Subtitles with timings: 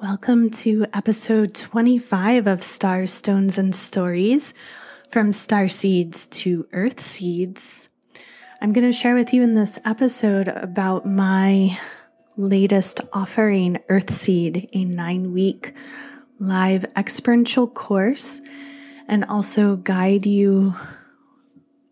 [0.00, 4.54] Welcome to episode 25 of Stars, Stones, and Stories
[5.10, 7.90] from Star Seeds to Earth Seeds.
[8.62, 11.76] I'm going to share with you in this episode about my
[12.36, 15.74] latest offering, Earth Seed, a nine week
[16.38, 18.40] live experiential course,
[19.08, 20.76] and also guide you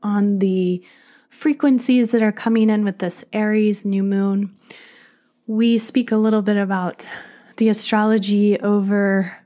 [0.04, 0.80] on the
[1.28, 4.56] frequencies that are coming in with this Aries new moon.
[5.48, 7.08] We speak a little bit about
[7.56, 9.36] the astrology over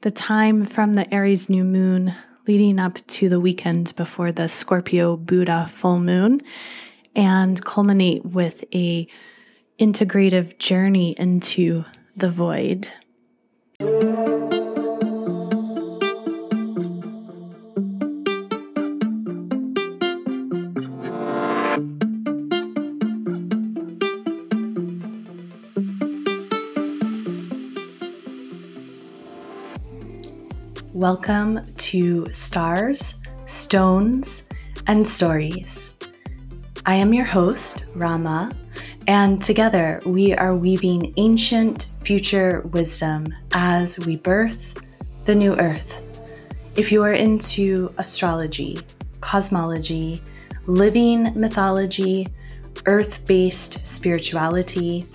[0.00, 2.14] the time from the Aries new moon
[2.46, 6.40] leading up to the weekend before the Scorpio Buddha full moon
[7.14, 9.06] and culminate with a
[9.78, 11.84] integrative journey into
[12.16, 12.90] the void.
[31.10, 34.48] Welcome to Stars, Stones,
[34.88, 36.00] and Stories.
[36.84, 38.50] I am your host, Ra Ma,
[39.06, 44.74] and together we are weaving ancient future wisdom as we birth
[45.26, 46.04] the new earth.
[46.74, 48.80] If you are into astrology,
[49.20, 50.20] cosmology,
[50.66, 52.26] living mythology,
[52.86, 55.06] earth based spirituality,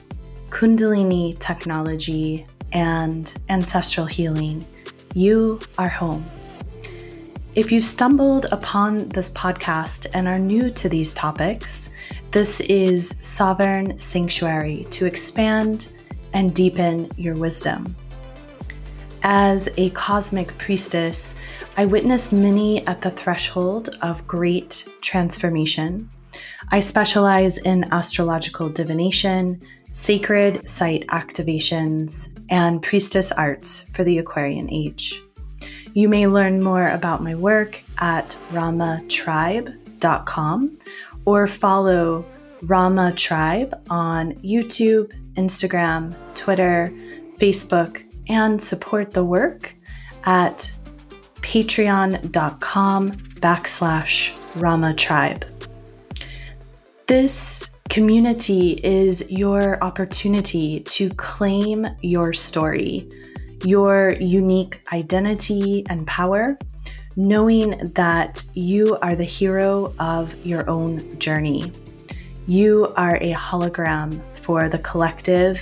[0.52, 4.66] Kundalini technology, and ancestral healing,
[5.14, 6.26] you are home.
[7.54, 11.94] If you stumbled upon this podcast and are new to these topics,
[12.32, 15.90] this is Sovereign Sanctuary to expand
[16.34, 17.96] and deepen your wisdom.
[19.24, 21.36] As a cosmic priestess,
[21.76, 26.10] I witness many at the threshold of great transformation.
[26.72, 35.22] I specialize in astrological divination, sacred site activations, and priestess arts for the Aquarian age.
[35.94, 40.78] You may learn more about my work at ramatribe.com
[41.26, 42.26] or follow
[42.64, 46.92] Rama Tribe on YouTube, Instagram, Twitter,
[47.38, 49.76] Facebook, and support the work
[50.26, 50.72] at
[51.38, 55.44] patreon.com backslash Rama Tribe.
[57.08, 63.06] This Community is your opportunity to claim your story,
[63.66, 66.58] your unique identity and power,
[67.18, 71.70] knowing that you are the hero of your own journey.
[72.48, 75.62] You are a hologram for the collective,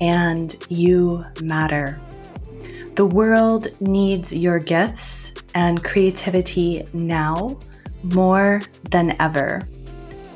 [0.00, 2.00] and you matter.
[2.94, 7.58] The world needs your gifts and creativity now
[8.04, 9.66] more than ever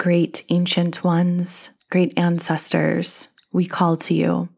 [0.00, 4.48] Great ancient ones, great ancestors, we call to you.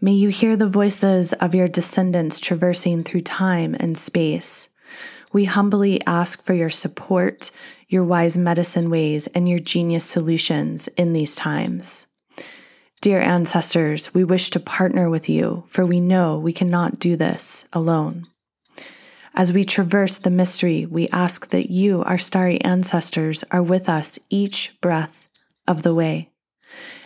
[0.00, 4.70] May you hear the voices of your descendants traversing through time and space.
[5.30, 7.50] We humbly ask for your support,
[7.88, 12.06] your wise medicine ways, and your genius solutions in these times.
[13.02, 17.68] Dear ancestors, we wish to partner with you, for we know we cannot do this
[17.74, 18.24] alone.
[19.34, 24.18] As we traverse the mystery, we ask that you, our starry ancestors, are with us
[24.28, 25.28] each breath
[25.66, 26.28] of the way.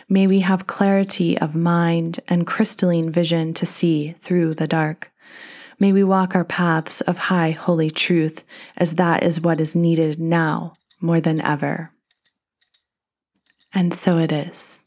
[0.09, 5.11] May we have clarity of mind and crystalline vision to see through the dark.
[5.79, 8.43] May we walk our paths of high holy truth,
[8.75, 11.91] as that is what is needed now more than ever.
[13.73, 14.83] And so it is.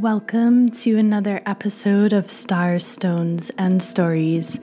[0.00, 4.60] Welcome to another episode of Stars, Stones, and Stories.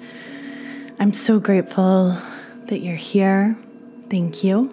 [1.00, 2.16] I'm so grateful
[2.68, 3.58] that you're here.
[4.12, 4.72] Thank you.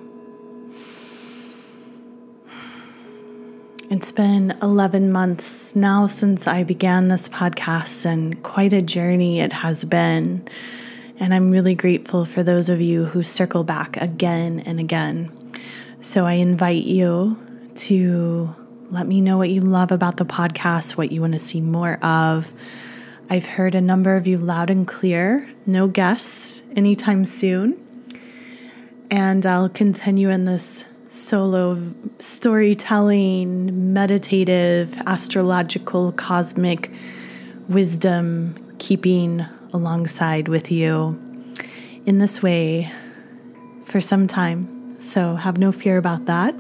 [3.91, 9.55] It's been 11 months now since I began this podcast, and quite a journey it
[9.55, 10.47] has been.
[11.19, 15.33] And I'm really grateful for those of you who circle back again and again.
[16.03, 17.39] So I invite you
[17.77, 18.55] to
[18.91, 21.95] let me know what you love about the podcast, what you want to see more
[22.05, 22.53] of.
[23.29, 25.49] I've heard a number of you loud and clear.
[25.65, 27.79] No guests anytime soon.
[29.11, 31.81] And I'll continue in this solo
[32.19, 36.91] storytelling, meditative, astrological, cosmic
[37.69, 41.17] wisdom keeping alongside with you
[42.07, 42.91] in this way
[43.85, 45.01] for some time.
[45.01, 46.55] So have no fear about that.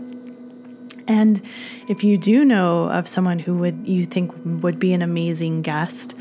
[1.10, 1.42] And
[1.88, 6.16] if you do know of someone who would you think would be an amazing guest,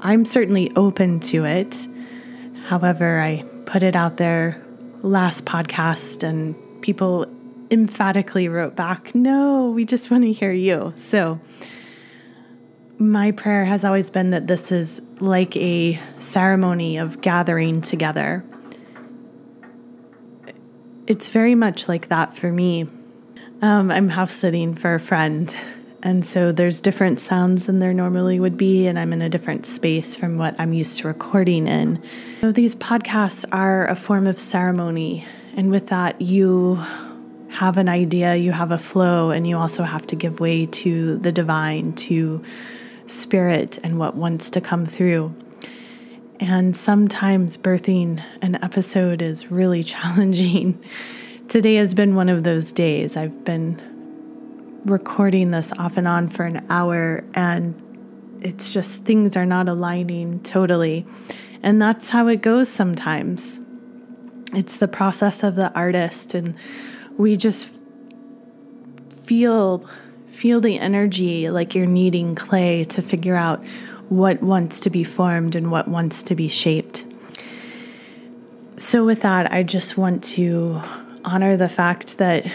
[0.00, 1.86] I'm certainly open to it.
[2.64, 4.60] However, I put it out there
[5.02, 7.26] last podcast and people
[7.70, 11.38] emphatically wrote back, "No, we just want to hear you." So,
[12.98, 18.42] my prayer has always been that this is like a ceremony of gathering together.
[21.06, 22.88] It's very much like that for me.
[23.64, 25.56] Um, I'm house sitting for a friend,
[26.02, 29.64] and so there's different sounds than there normally would be, and I'm in a different
[29.64, 31.98] space from what I'm used to recording in.
[32.42, 35.24] So these podcasts are a form of ceremony,
[35.56, 36.74] and with that, you
[37.48, 41.16] have an idea, you have a flow, and you also have to give way to
[41.16, 42.44] the divine, to
[43.06, 45.34] spirit, and what wants to come through.
[46.38, 50.84] And sometimes birthing an episode is really challenging.
[51.48, 53.16] Today has been one of those days.
[53.16, 53.80] I've been
[54.86, 57.80] recording this off and on for an hour, and
[58.40, 61.06] it's just things are not aligning totally.
[61.62, 63.60] And that's how it goes sometimes.
[64.54, 66.56] It's the process of the artist, and
[67.18, 67.70] we just
[69.10, 69.86] feel
[70.26, 73.64] feel the energy like you're kneading clay to figure out
[74.08, 77.04] what wants to be formed and what wants to be shaped.
[78.76, 80.82] So, with that, I just want to
[81.24, 82.46] honor the fact that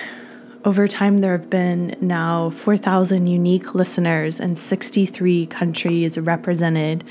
[0.66, 7.04] over time there have been now 4,000 unique listeners and 63 countries represented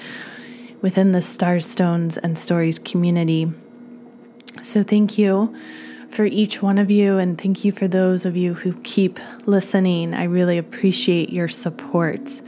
[0.80, 3.50] within the Stars, Stones, and Stories community.
[4.62, 5.56] So, thank you
[6.10, 10.14] for each one of you, and thank you for those of you who keep listening.
[10.14, 12.40] I really appreciate your support.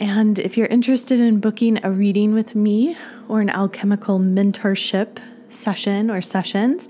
[0.00, 2.96] And if you're interested in booking a reading with me
[3.28, 5.18] or an alchemical mentorship
[5.50, 6.88] session or sessions,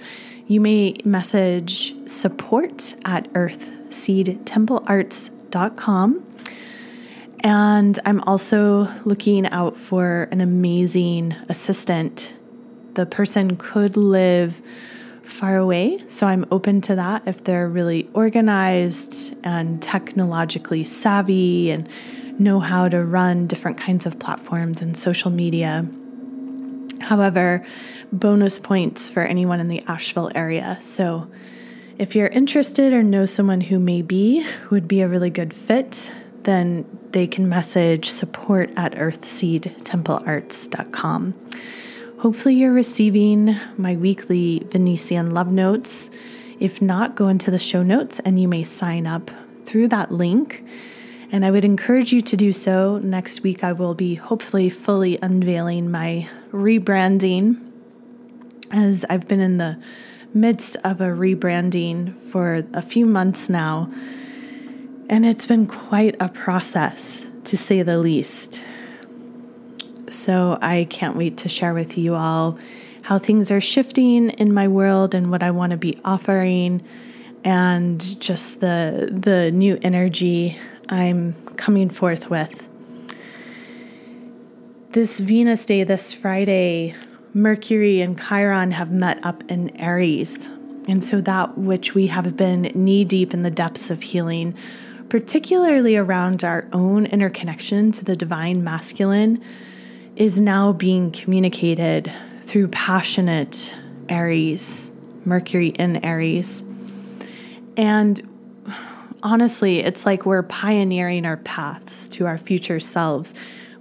[0.49, 6.25] you may message support at earthseedtemplearts.com.
[7.41, 12.37] And I'm also looking out for an amazing assistant.
[12.95, 14.61] The person could live
[15.23, 21.89] far away, so I'm open to that if they're really organized and technologically savvy and
[22.41, 25.87] know how to run different kinds of platforms and social media.
[27.03, 27.65] However,
[28.13, 30.77] bonus points for anyone in the Asheville area.
[30.81, 31.31] So,
[31.99, 35.53] if you're interested or know someone who may be, who would be a really good
[35.53, 36.13] fit,
[36.45, 41.35] then they can message support at earthseedtemplearts.com.
[42.21, 46.11] Hopefully, you're receiving my weekly Venusian love notes.
[46.61, 49.31] If not, go into the show notes and you may sign up
[49.65, 50.65] through that link.
[51.31, 52.99] And I would encourage you to do so.
[52.99, 57.68] Next week, I will be hopefully fully unveiling my rebranding
[58.71, 59.79] as I've been in the
[60.35, 63.91] midst of a rebranding for a few months now.
[65.09, 68.63] And it's been quite a process, to say the least.
[70.11, 72.59] So I can't wait to share with you all
[73.03, 76.83] how things are shifting in my world and what I want to be offering
[77.45, 82.69] and just the the new energy I'm coming forth with.
[84.91, 86.95] This Venus day this Friday
[87.39, 90.51] Mercury and Chiron have met up in Aries.
[90.89, 94.57] And so that which we have been knee deep in the depths of healing,
[95.09, 99.41] particularly around our own interconnection to the divine masculine,
[100.17, 103.77] is now being communicated through passionate
[104.09, 104.91] Aries,
[105.25, 106.65] Mercury in Aries.
[107.77, 108.21] And
[109.23, 113.33] honestly, it's like we're pioneering our paths to our future selves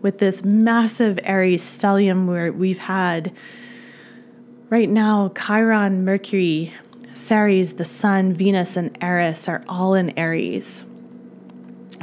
[0.08, 3.30] with this massive Aries stellium where we've had
[4.70, 6.74] right now Chiron, Mercury,
[7.14, 10.86] Ceres, the Sun, Venus, and Eris are all in Aries.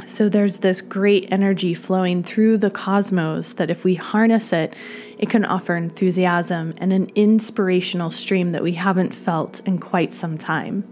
[0.05, 4.75] So there's this great energy flowing through the cosmos that if we harness it,
[5.17, 10.37] it can offer enthusiasm and an inspirational stream that we haven't felt in quite some
[10.37, 10.83] time.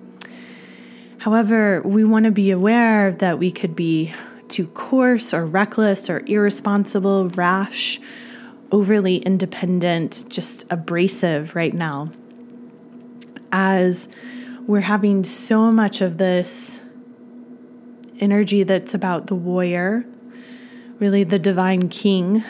[1.19, 4.15] However, we want to be aware that we could be
[4.47, 7.99] too coarse or reckless or irresponsible, rash,
[8.71, 12.09] overly independent, just abrasive right now.
[13.51, 14.09] As
[14.65, 16.81] we're having so much of this
[18.19, 20.05] energy that's about the warrior,
[20.99, 22.43] really the divine king,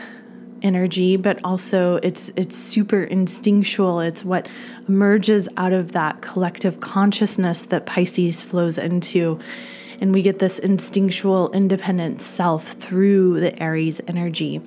[0.62, 4.00] energy, but also it's it's super instinctual.
[4.00, 4.48] It's what
[4.88, 9.40] emerges out of that collective consciousness that Pisces flows into.
[10.02, 14.62] And we get this instinctual independent self through the Aries energy.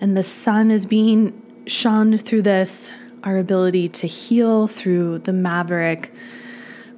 [0.00, 2.92] And the sun is being shone through this,
[3.22, 6.12] our ability to heal through the maverick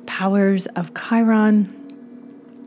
[0.06, 1.72] powers of Chiron,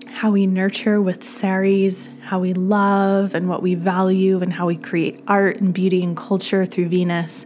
[0.07, 4.75] how we nurture with Ceres, how we love and what we value, and how we
[4.77, 7.45] create art and beauty and culture through Venus,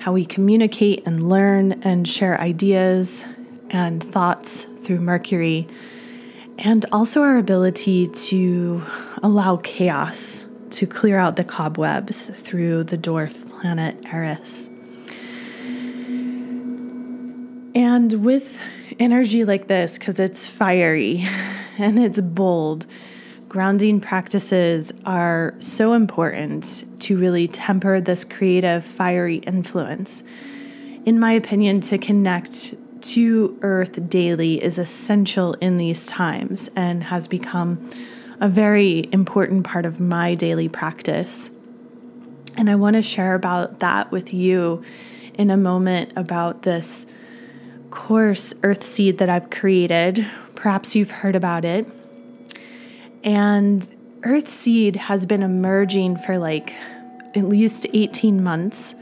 [0.00, 3.24] how we communicate and learn and share ideas
[3.70, 5.68] and thoughts through Mercury,
[6.58, 8.82] and also our ability to
[9.22, 14.68] allow chaos to clear out the cobwebs through the dwarf planet Eris.
[17.74, 18.60] And with
[18.98, 21.26] energy like this, because it's fiery
[21.78, 22.86] and it's bold,
[23.48, 30.24] grounding practices are so important to really temper this creative, fiery influence.
[31.04, 37.26] In my opinion, to connect to Earth daily is essential in these times and has
[37.26, 37.90] become
[38.40, 41.50] a very important part of my daily practice.
[42.56, 44.82] And I want to share about that with you
[45.34, 47.06] in a moment about this
[47.90, 50.26] course, Earth Seed, that I've created.
[50.54, 51.86] Perhaps you've heard about it.
[53.22, 56.72] And Earth Seed has been emerging for like
[57.34, 58.94] at least 18 months,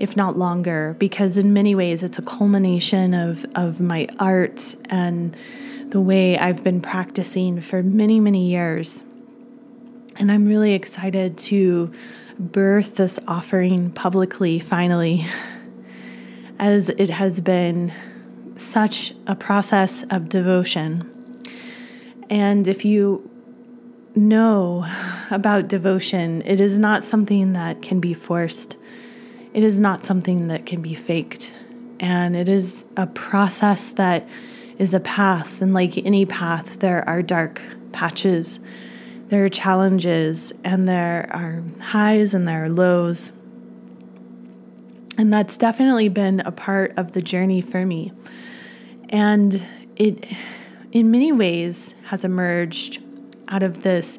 [0.00, 5.36] if not longer, because in many ways it's a culmination of, of my art and
[5.90, 9.02] the way I've been practicing for many, many years.
[10.16, 11.92] And I'm really excited to
[12.38, 15.26] birth this offering publicly finally,
[16.58, 17.92] as it has been
[18.56, 21.10] such a process of devotion.
[22.30, 23.28] And if you
[24.14, 24.86] know
[25.30, 28.76] about devotion, it is not something that can be forced,
[29.52, 31.54] it is not something that can be faked.
[31.98, 34.28] And it is a process that
[34.78, 35.60] is a path.
[35.60, 37.60] And like any path, there are dark
[37.92, 38.60] patches,
[39.28, 43.32] there are challenges, and there are highs and there are lows.
[45.18, 48.12] And that's definitely been a part of the journey for me.
[49.10, 49.66] And
[49.96, 50.24] it,
[50.92, 53.02] in many ways, has emerged
[53.48, 54.18] out of this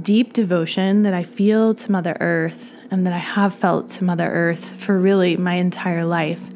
[0.00, 4.30] deep devotion that I feel to Mother Earth and that I have felt to Mother
[4.30, 6.50] Earth for really my entire life.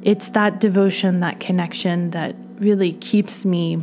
[0.00, 3.82] It's that devotion, that connection that really keeps me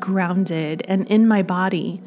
[0.00, 2.02] grounded and in my body.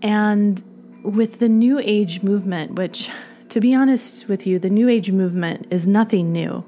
[0.00, 0.62] And
[1.02, 3.10] with the New Age movement, which,
[3.50, 6.64] to be honest with you, the New Age movement is nothing new.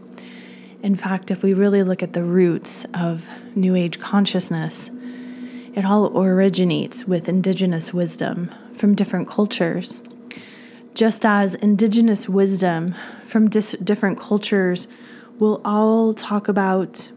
[0.82, 4.90] In fact, if we really look at the roots of New Age consciousness,
[5.74, 10.02] it all originates with indigenous wisdom from different cultures.
[10.94, 12.94] Just as indigenous wisdom
[13.24, 14.88] from dis- different cultures
[15.38, 17.10] will all talk about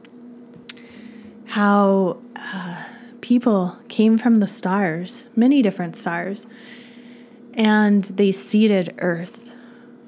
[1.45, 2.83] how uh,
[3.21, 6.47] people came from the stars, many different stars,
[7.53, 9.53] and they seeded Earth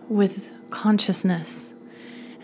[0.08, 1.74] with consciousness.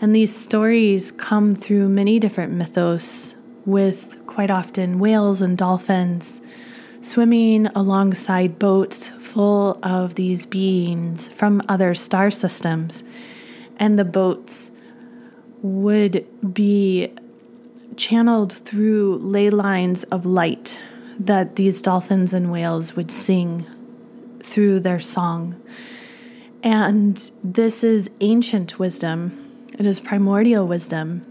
[0.00, 6.42] And these stories come through many different mythos, with quite often whales and dolphins
[7.04, 13.04] swimming alongside boats full of these beings from other star systems.
[13.76, 14.70] And the boats
[15.62, 17.12] would be
[17.96, 20.80] channeled through ley lines of light
[21.18, 23.66] that these dolphins and whales would sing
[24.40, 25.60] through their song.
[26.62, 29.44] And this is ancient wisdom
[29.78, 31.22] it is primordial wisdom.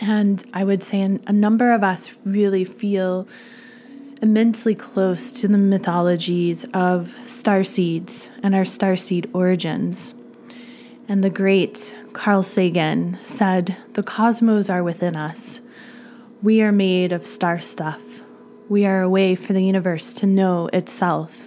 [0.00, 3.28] And I would say a number of us really feel
[4.24, 10.14] immensely close to the mythologies of star seeds and our star seed origins.
[11.06, 15.60] And the great Carl Sagan said, The cosmos are within us.
[16.42, 18.22] We are made of star stuff.
[18.70, 21.46] We are a way for the universe to know itself.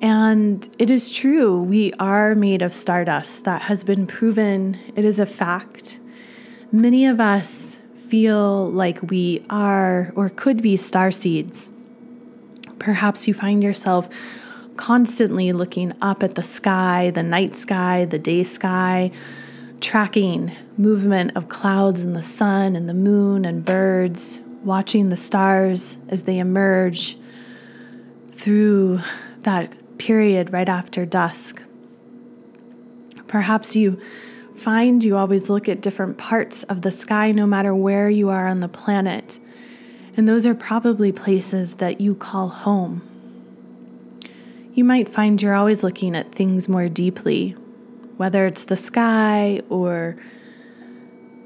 [0.00, 3.42] And it is true, we are made of stardust.
[3.42, 5.98] That has been proven, it is a fact.
[6.70, 11.70] Many of us feel like we are or could be star seeds.
[12.78, 14.08] Perhaps you find yourself
[14.76, 19.10] constantly looking up at the sky, the night sky, the day sky,
[19.80, 25.98] tracking movement of clouds and the sun and the moon and birds, watching the stars
[26.08, 27.18] as they emerge
[28.32, 29.00] through
[29.42, 31.62] that period right after dusk.
[33.26, 34.00] Perhaps you
[34.58, 38.46] find you always look at different parts of the sky no matter where you are
[38.46, 39.38] on the planet,
[40.16, 43.02] and those are probably places that you call home.
[44.74, 47.50] you might find you're always looking at things more deeply,
[48.16, 50.16] whether it's the sky or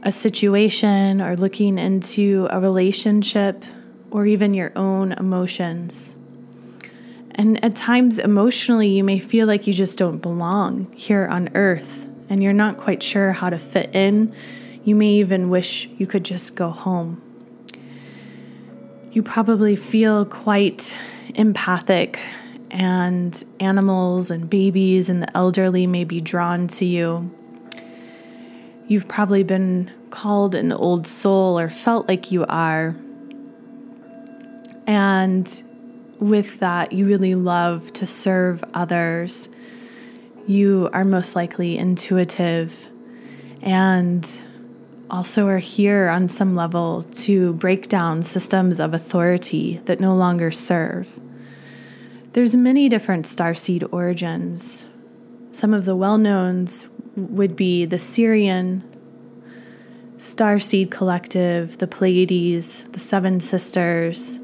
[0.02, 3.64] a situation or looking into a relationship
[4.10, 6.14] or even your own emotions.
[7.34, 12.06] And at times, emotionally, you may feel like you just don't belong here on earth
[12.32, 14.34] and you're not quite sure how to fit in.
[14.84, 17.20] You may even wish you could just go home.
[19.12, 20.96] You probably feel quite
[21.34, 22.18] empathic,
[22.70, 27.30] and animals and babies and the elderly may be drawn to you.
[28.88, 32.96] You've probably been called an old soul or felt like you are.
[34.86, 35.62] And
[36.18, 39.50] with that, you really love to serve others.
[40.46, 42.90] You are most likely intuitive
[43.62, 44.42] and
[45.08, 50.50] also are here on some level to break down systems of authority that no longer
[50.50, 51.20] serve.
[52.32, 54.86] There's many different starseed origins.
[55.52, 58.82] Some of the well-knowns would be the Sirian
[60.16, 64.38] Starseed Collective, the Pleiades, the Seven Sisters,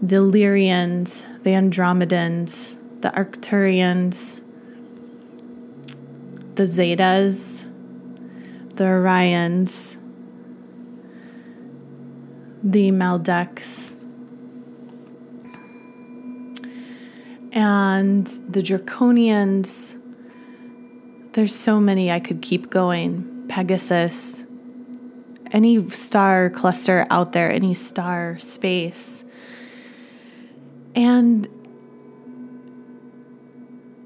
[0.00, 4.42] the Lyrians, the Andromedans, the Arcturians,
[6.58, 7.66] the Zetas,
[8.74, 9.96] the Orions,
[12.64, 13.94] the Maldeks,
[17.52, 20.00] and the Draconians.
[21.34, 23.46] There's so many I could keep going.
[23.48, 24.44] Pegasus,
[25.52, 29.24] any star cluster out there, any star space.
[30.96, 31.46] And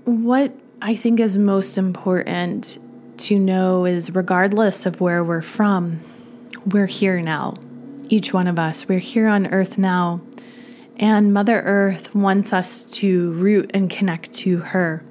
[0.04, 0.54] what
[0.84, 2.76] I think is most important
[3.18, 6.00] to know is regardless of where we're from,
[6.66, 7.54] we're here now.
[8.08, 10.22] Each one of us, we're here on earth now.
[10.96, 15.04] And Mother Earth wants us to root and connect to her.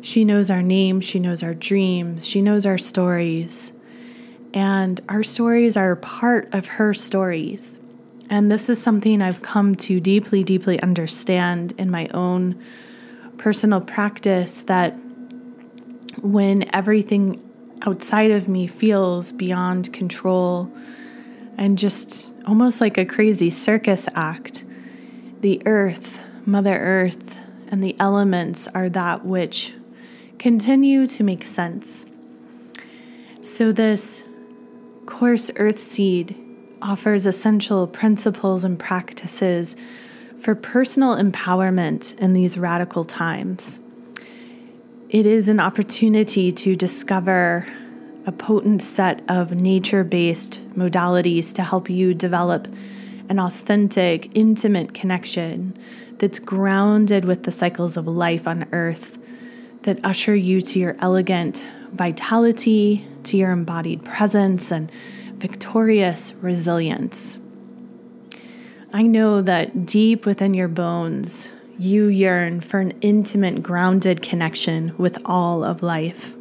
[0.00, 3.74] She knows our name, she knows our dreams, she knows our stories.
[4.54, 7.80] And our stories are part of her stories.
[8.30, 12.58] And this is something I've come to deeply, deeply understand in my own
[13.38, 14.94] personal practice that
[16.20, 17.42] when everything
[17.82, 20.72] outside of me feels beyond control
[21.58, 24.64] and just almost like a crazy circus act,
[25.40, 29.74] the earth, Mother Earth, and the elements are that which
[30.38, 32.06] continue to make sense.
[33.40, 34.24] So, this
[35.06, 36.36] course Earth Seed
[36.82, 39.76] offers essential principles and practices
[40.38, 43.80] for personal empowerment in these radical times.
[45.08, 47.66] It is an opportunity to discover
[48.26, 52.66] a potent set of nature based modalities to help you develop
[53.28, 55.76] an authentic, intimate connection
[56.18, 59.18] that's grounded with the cycles of life on earth
[59.82, 64.90] that usher you to your elegant vitality, to your embodied presence, and
[65.34, 67.38] victorious resilience.
[68.96, 75.18] I know that deep within your bones, you yearn for an intimate, grounded connection with
[75.26, 76.34] all of life.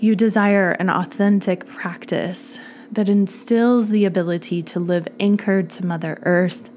[0.00, 2.58] You desire an authentic practice
[2.90, 6.68] that instills the ability to live anchored to Mother Earth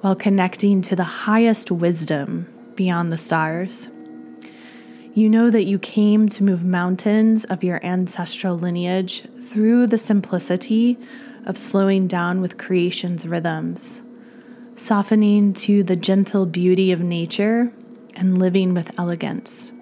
[0.00, 3.90] while connecting to the highest wisdom beyond the stars.
[5.12, 10.96] You know that you came to move mountains of your ancestral lineage through the simplicity
[11.46, 14.02] of slowing down with creation's rhythms
[14.76, 17.72] softening to the gentle beauty of nature
[18.16, 19.72] and living with elegance.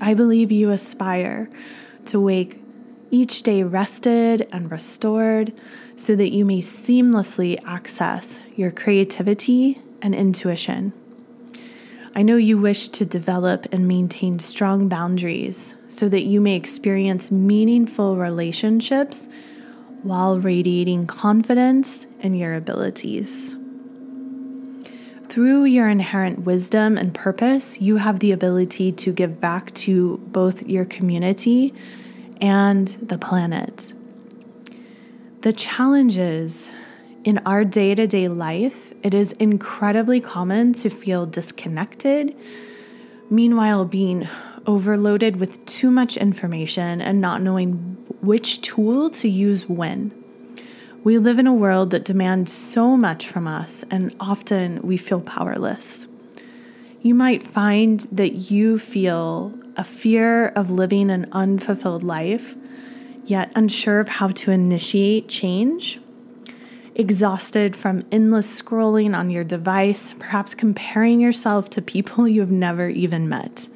[0.00, 1.50] I believe you aspire
[2.06, 2.60] to wake
[3.10, 5.52] each day rested and restored
[5.96, 10.92] so that you may seamlessly access your creativity and intuition.
[12.14, 17.30] I know you wish to develop and maintain strong boundaries so that you may experience
[17.30, 19.28] meaningful relationships
[20.02, 23.56] while radiating confidence in your abilities.
[25.28, 30.62] Through your inherent wisdom and purpose, you have the ability to give back to both
[30.66, 31.72] your community
[32.40, 33.94] and the planet.
[35.40, 36.70] The challenges
[37.24, 42.36] in our day to day life, it is incredibly common to feel disconnected,
[43.30, 44.28] meanwhile, being
[44.66, 50.12] overloaded with too much information and not knowing which tool to use when.
[51.04, 55.20] We live in a world that demands so much from us, and often we feel
[55.20, 56.06] powerless.
[57.00, 62.54] You might find that you feel a fear of living an unfulfilled life,
[63.24, 65.98] yet unsure of how to initiate change.
[66.94, 72.88] exhausted from endless scrolling on your device, perhaps comparing yourself to people you have never
[72.88, 73.68] even met.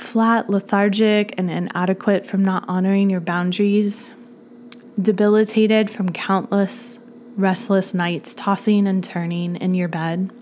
[0.00, 4.12] Flat, lethargic, and inadequate from not honoring your boundaries,
[5.00, 6.98] debilitated from countless
[7.36, 10.32] restless nights tossing and turning in your bed.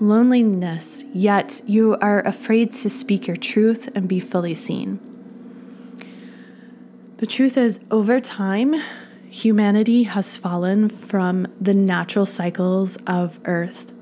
[0.00, 4.98] Loneliness, yet you are afraid to speak your truth and be fully seen.
[7.18, 8.74] The truth is, over time,
[9.28, 13.92] humanity has fallen from the natural cycles of Earth.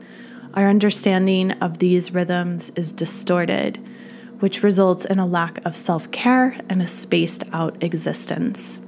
[0.55, 3.79] Our understanding of these rhythms is distorted,
[4.41, 8.79] which results in a lack of self care and a spaced out existence.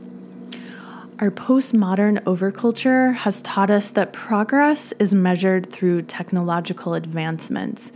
[1.21, 7.93] Our postmodern overculture has taught us that progress is measured through technological advancements.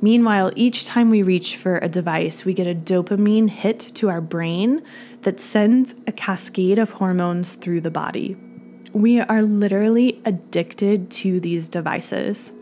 [0.00, 4.20] Meanwhile, each time we reach for a device, we get a dopamine hit to our
[4.20, 4.82] brain
[5.22, 8.36] that sends a cascade of hormones through the body.
[8.92, 12.52] We are literally addicted to these devices.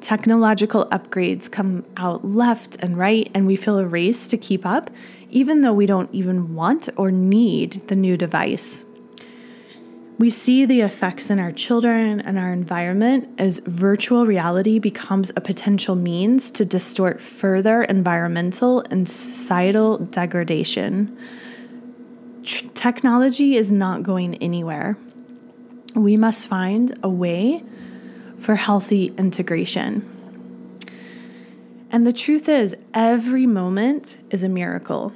[0.00, 4.90] Technological upgrades come out left and right, and we feel a race to keep up,
[5.30, 8.84] even though we don't even want or need the new device.
[10.18, 15.42] We see the effects in our children and our environment as virtual reality becomes a
[15.42, 21.18] potential means to distort further environmental and societal degradation.
[22.44, 24.96] T- technology is not going anywhere.
[25.94, 27.62] We must find a way
[28.38, 30.12] for healthy integration.
[31.90, 35.12] And the truth is, every moment is a miracle.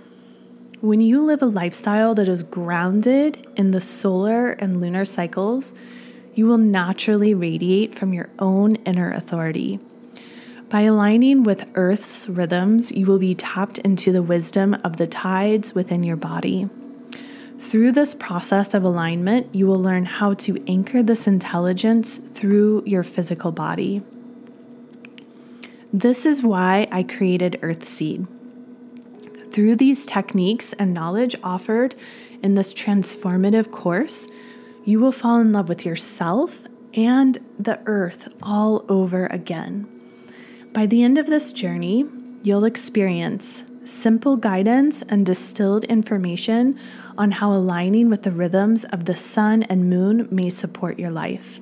[0.80, 5.74] When you live a lifestyle that is grounded in the solar and lunar cycles,
[6.34, 9.78] you will naturally radiate from your own inner authority.
[10.70, 15.74] By aligning with Earth's rhythms, you will be tapped into the wisdom of the tides
[15.74, 16.70] within your body.
[17.60, 23.02] Through this process of alignment, you will learn how to anchor this intelligence through your
[23.02, 24.02] physical body.
[25.92, 28.26] This is why I created Earthseed.
[29.52, 31.94] Through these techniques and knowledge offered
[32.42, 34.26] in this transformative course,
[34.84, 36.62] you will fall in love with yourself
[36.94, 39.86] and the earth all over again.
[40.72, 42.06] By the end of this journey,
[42.42, 46.78] you'll experience simple guidance and distilled information
[47.20, 51.60] on how aligning with the rhythms of the sun and moon may support your life.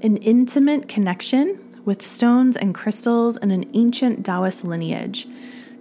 [0.00, 5.28] An intimate connection with stones and crystals and an ancient Taoist lineage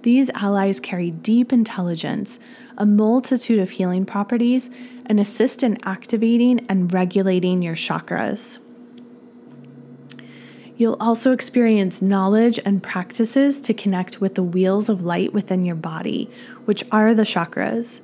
[0.03, 2.39] these allies carry deep intelligence,
[2.77, 4.69] a multitude of healing properties,
[5.05, 8.57] and assist in activating and regulating your chakras.
[10.77, 15.75] You'll also experience knowledge and practices to connect with the wheels of light within your
[15.75, 16.27] body,
[16.65, 18.01] which are the chakras.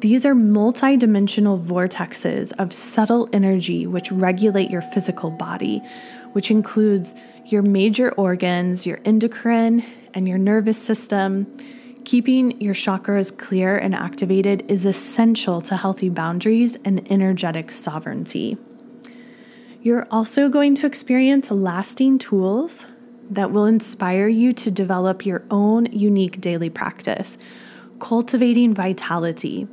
[0.00, 5.82] These are multidimensional vortexes of subtle energy which regulate your physical body,
[6.32, 9.84] which includes your major organs, your endocrine,
[10.14, 11.54] and your nervous system,
[12.06, 18.56] keeping your chakras clear and activated is essential to healthy boundaries and energetic sovereignty.
[19.82, 22.86] You're also going to experience lasting tools
[23.28, 27.36] that will inspire you to develop your own unique daily practice,
[27.98, 29.68] cultivating vitality.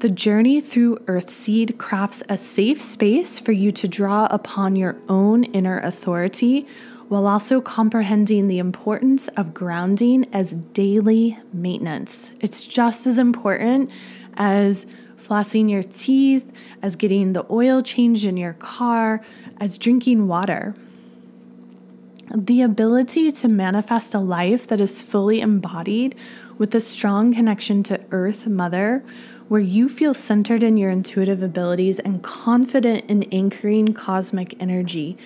[0.00, 5.44] The journey through Earthseed crafts a safe space for you to draw upon your own
[5.44, 6.66] inner authority
[7.08, 12.32] while also comprehending the importance of grounding as daily maintenance.
[12.40, 13.90] It's just as important
[14.38, 14.86] as
[15.18, 19.20] flossing your teeth, as getting the oil changed in your car,
[19.60, 20.74] as drinking water.
[22.34, 26.14] The ability to manifest a life that is fully embodied
[26.56, 29.04] with a strong connection to Earth Mother,
[29.50, 35.18] where you feel centered in your intuitive abilities and confident in anchoring cosmic energy.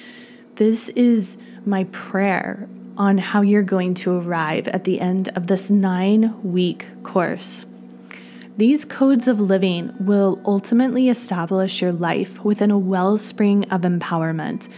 [0.54, 5.70] This is my prayer on how you're going to arrive at the end of this
[5.70, 7.66] nine week course.
[8.56, 14.70] These codes of living will ultimately establish your life within a wellspring of empowerment.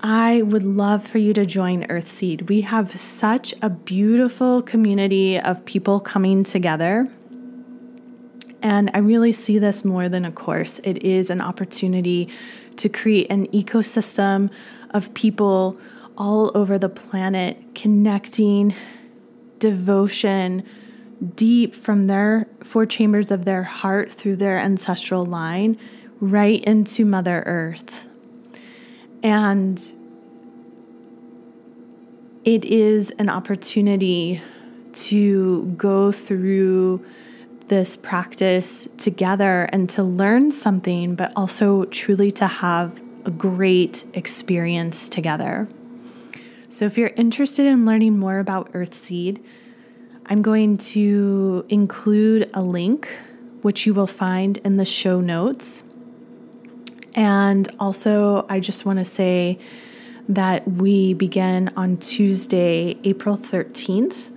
[0.00, 2.48] I would love for you to join Earthseed.
[2.48, 7.08] We have such a beautiful community of people coming together.
[8.62, 12.28] And I really see this more than a course, it is an opportunity
[12.76, 14.50] to create an ecosystem
[14.90, 15.78] of people
[16.18, 18.74] all over the planet connecting
[19.58, 20.64] devotion
[21.34, 25.78] deep from their four chambers of their heart through their ancestral line
[26.20, 28.08] right into Mother Earth.
[29.26, 29.82] And
[32.44, 34.40] it is an opportunity
[34.92, 37.04] to go through
[37.66, 45.08] this practice together and to learn something, but also truly to have a great experience
[45.08, 45.66] together.
[46.68, 49.42] So, if you're interested in learning more about Earthseed,
[50.26, 53.08] I'm going to include a link
[53.62, 55.82] which you will find in the show notes.
[57.16, 59.58] And also, I just want to say
[60.28, 64.30] that we begin on Tuesday, April 13th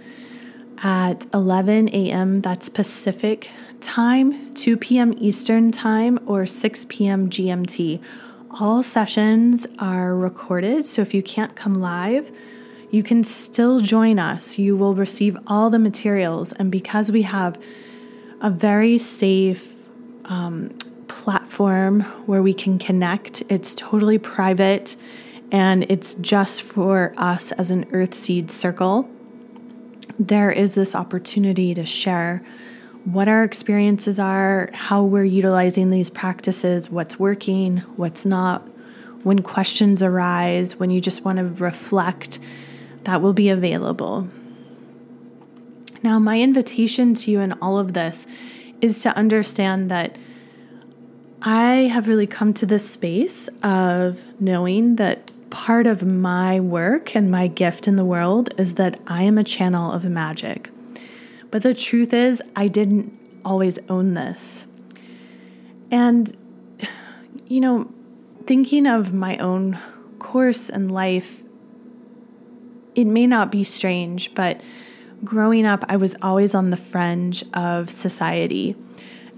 [0.81, 2.41] at 11 a.m.
[2.41, 5.13] That's Pacific time, 2 p.m.
[5.17, 7.29] Eastern time, or 6 p.m.
[7.29, 8.01] GMT.
[8.59, 12.31] All sessions are recorded, so if you can't come live,
[12.91, 14.57] you can still join us.
[14.57, 17.61] You will receive all the materials, and because we have
[18.41, 19.73] a very safe
[20.25, 20.77] um,
[21.59, 24.95] platform where we can connect, it's totally private
[25.51, 29.09] and it's just for us as an Earth Seed Circle
[30.17, 32.41] there is this opportunity to share
[33.05, 38.61] what our experiences are, how we're utilizing these practices, what's working, what's not.
[39.23, 42.39] When questions arise, when you just want to reflect,
[43.03, 44.27] that will be available.
[46.03, 48.27] Now, my invitation to you in all of this
[48.81, 50.17] is to understand that
[51.41, 57.31] I have really come to this space of knowing that part of my work and
[57.31, 60.69] my gift in the world is that I am a channel of magic.
[61.49, 64.65] But the truth is, I didn't always own this.
[65.89, 66.35] And,
[67.47, 67.89] you know,
[68.45, 69.79] thinking of my own
[70.19, 71.41] course and life,
[72.95, 74.61] it may not be strange, but
[75.23, 78.75] growing up, I was always on the fringe of society.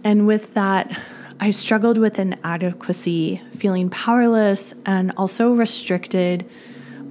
[0.04, 1.00] And with that,
[1.44, 6.48] I struggled with inadequacy, feeling powerless, and also restricted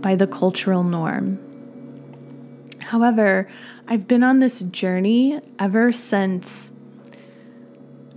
[0.01, 1.41] by the cultural norm.
[2.81, 3.51] However,
[3.89, 6.71] I've been on this journey ever since.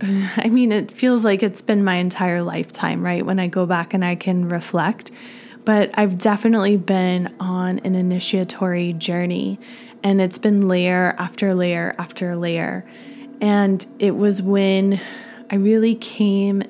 [0.00, 3.26] I mean, it feels like it's been my entire lifetime, right?
[3.26, 5.10] When I go back and I can reflect.
[5.64, 9.58] But I've definitely been on an initiatory journey,
[10.04, 12.88] and it's been layer after layer after layer.
[13.40, 15.00] And it was when
[15.50, 16.62] I really came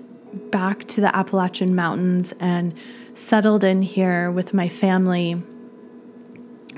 [0.51, 2.75] back to the Appalachian Mountains and
[3.15, 5.41] settled in here with my family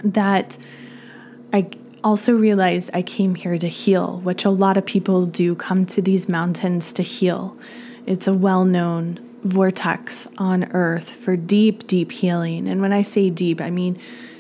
[0.05, 0.59] that
[1.53, 1.71] I
[2.05, 6.03] also realized I came here to heal, which a lot of people do come to
[6.03, 7.59] these mountains to heal.
[8.07, 12.69] It's a well known vortex on earth for deep, deep healing.
[12.69, 13.99] And when I say deep, I mean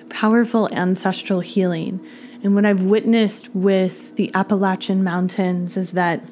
[0.09, 2.05] powerful ancestral healing.
[2.43, 6.23] And what I've witnessed with the Appalachian Mountains is that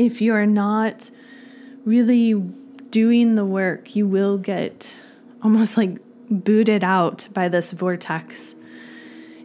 [0.00, 1.10] if you're not
[1.84, 2.32] really
[2.90, 4.98] doing the work, you will get
[5.42, 5.98] almost like
[6.30, 8.54] booted out by this vortex.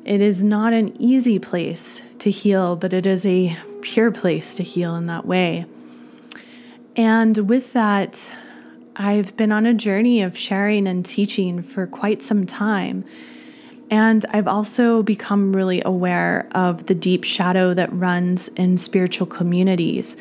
[0.05, 4.63] It is not an easy place to heal, but it is a pure place to
[4.63, 5.65] heal in that way.
[6.95, 8.31] And with that,
[8.95, 13.03] I've been on a journey of sharing and teaching for quite some time.
[13.91, 20.15] And I've also become really aware of the deep shadow that runs in spiritual communities.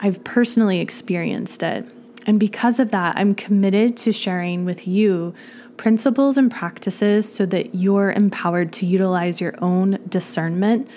[0.00, 1.86] I've personally experienced it.
[2.26, 5.34] And because of that, I'm committed to sharing with you
[5.76, 10.88] principles and practices so that you're empowered to utilize your own discernment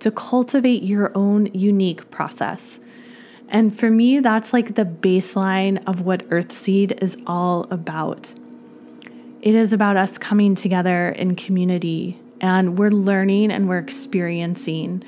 [0.00, 2.80] to cultivate your own unique process.
[3.48, 8.34] And for me, that's like the baseline of what Earthseed is all about.
[9.40, 15.02] It is about us coming together in community and we're learning and we're experiencing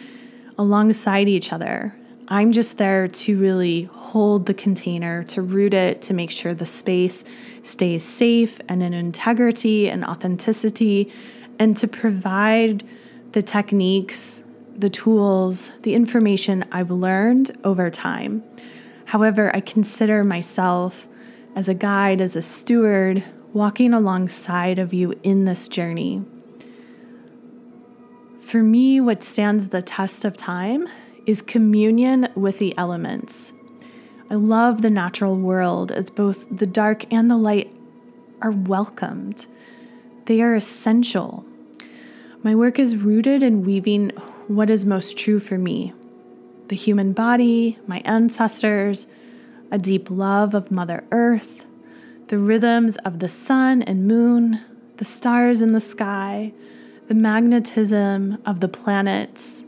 [0.58, 1.94] alongside each other.
[2.32, 6.64] I'm just there to really hold the container, to root it, to make sure the
[6.64, 7.24] space
[7.64, 11.12] stays safe and in integrity and authenticity,
[11.58, 12.84] and to provide
[13.32, 14.44] the techniques,
[14.76, 18.44] the tools, the information I've learned over time.
[19.06, 21.08] However, I consider myself
[21.56, 26.24] as a guide, as a steward, walking alongside of you in this journey.
[28.38, 30.86] For me, what stands the test of time
[31.30, 33.52] is communion with the elements.
[34.28, 37.72] I love the natural world as both the dark and the light
[38.42, 39.46] are welcomed,
[40.26, 41.44] they are essential.
[42.42, 44.10] My work is rooted in weaving
[44.48, 45.92] what is most true for me
[46.66, 49.06] the human body, my ancestors,
[49.70, 51.66] a deep love of Mother Earth,
[52.28, 54.60] the rhythms of the sun and moon,
[54.96, 56.52] the stars in the sky,
[57.08, 59.64] the magnetism of the planets,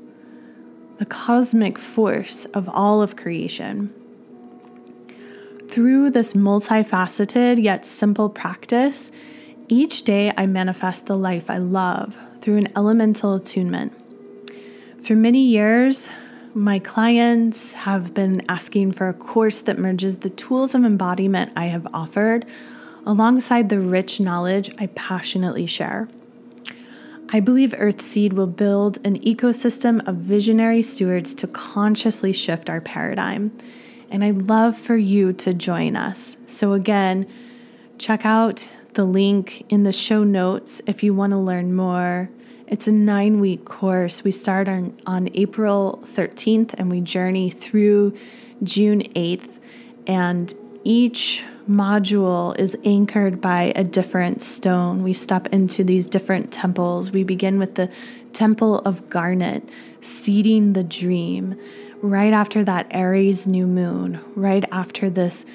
[1.03, 3.93] the cosmic force of all of creation.
[5.67, 9.11] Through this multifaceted yet simple practice,
[9.67, 13.93] each day I manifest the life I love through an elemental attunement.
[15.05, 16.09] For many years,
[16.55, 21.65] my clients have been asking for a course that merges the tools of embodiment I
[21.65, 22.47] have offered
[23.05, 26.09] alongside the rich knowledge I passionately share.
[27.35, 33.57] I believe Earthseed will build an ecosystem of visionary stewards to consciously shift our paradigm.
[34.11, 36.37] And I'd love for you to join us.
[36.45, 37.27] So, again,
[37.97, 42.29] check out the link in the show notes if you want to learn more.
[42.66, 44.23] It's a nine week course.
[44.23, 48.14] We start on, on April 13th and we journey through
[48.62, 49.59] June 8th.
[50.07, 50.53] And
[50.85, 55.03] each module is anchored by a different stone.
[55.03, 57.12] We step into these different temples.
[57.12, 57.90] We begin with the
[58.33, 59.68] Temple of Garnet,
[60.01, 61.59] seeding the dream.
[62.01, 65.47] Right after that, Aries new moon, right after this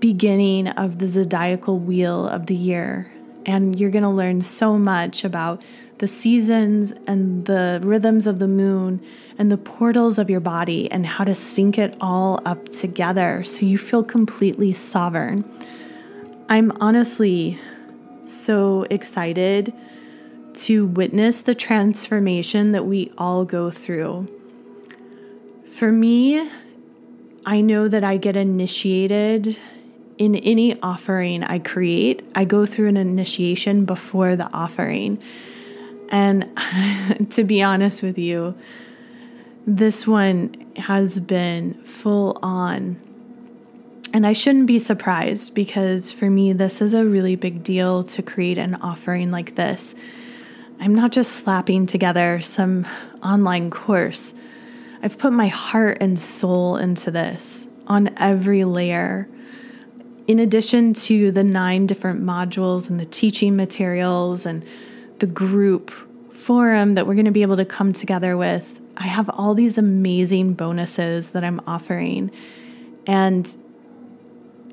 [0.00, 3.12] beginning of the zodiacal wheel of the year.
[3.46, 5.62] And you're going to learn so much about
[5.98, 9.00] the seasons and the rhythms of the moon
[9.38, 13.66] and the portals of your body and how to sync it all up together so
[13.66, 15.44] you feel completely sovereign.
[16.48, 17.58] I'm honestly
[18.26, 19.72] so excited
[20.54, 24.28] to witness the transformation that we all go through.
[25.66, 26.48] For me,
[27.44, 29.58] I know that I get initiated
[30.16, 32.24] in any offering I create.
[32.34, 35.20] I go through an initiation before the offering.
[36.08, 36.48] And
[37.30, 38.54] to be honest with you,
[39.66, 43.00] this one has been full on.
[44.12, 48.22] And I shouldn't be surprised because for me, this is a really big deal to
[48.22, 49.94] create an offering like this.
[50.78, 52.86] I'm not just slapping together some
[53.22, 54.34] online course,
[55.02, 59.28] I've put my heart and soul into this on every layer.
[60.26, 64.64] In addition to the nine different modules and the teaching materials and
[65.18, 65.90] the group
[66.32, 69.78] forum that we're going to be able to come together with, I have all these
[69.78, 72.30] amazing bonuses that I'm offering.
[73.06, 73.54] And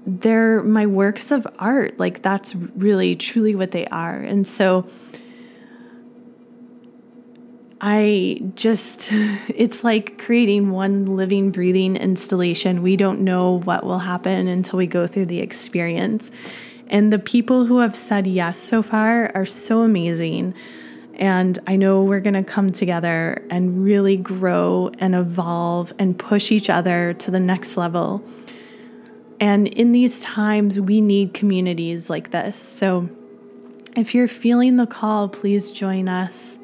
[0.05, 1.99] they're my works of art.
[1.99, 4.17] Like, that's really, truly what they are.
[4.17, 4.87] And so,
[7.83, 9.09] I just,
[9.47, 12.83] it's like creating one living, breathing installation.
[12.83, 16.31] We don't know what will happen until we go through the experience.
[16.87, 20.53] And the people who have said yes so far are so amazing.
[21.21, 26.51] And I know we're going to come together and really grow and evolve and push
[26.51, 28.23] each other to the next level.
[29.39, 32.57] And in these times, we need communities like this.
[32.57, 33.07] So
[33.95, 36.57] if you're feeling the call, please join us.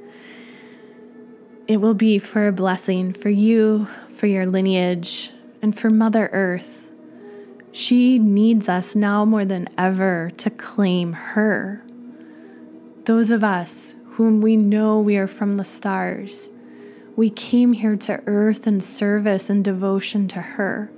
[1.68, 5.30] It will be for a blessing for you, for your lineage,
[5.62, 6.90] and for Mother Earth.
[7.74, 11.84] She needs us now more than ever to claim her.
[13.06, 16.50] Those of us whom we know we are from the stars,
[17.16, 20.92] we came here to earth in service and devotion to her.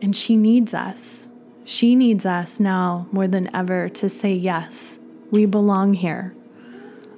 [0.00, 1.28] And she needs us.
[1.64, 5.00] She needs us now more than ever to say, Yes,
[5.32, 6.32] we belong here.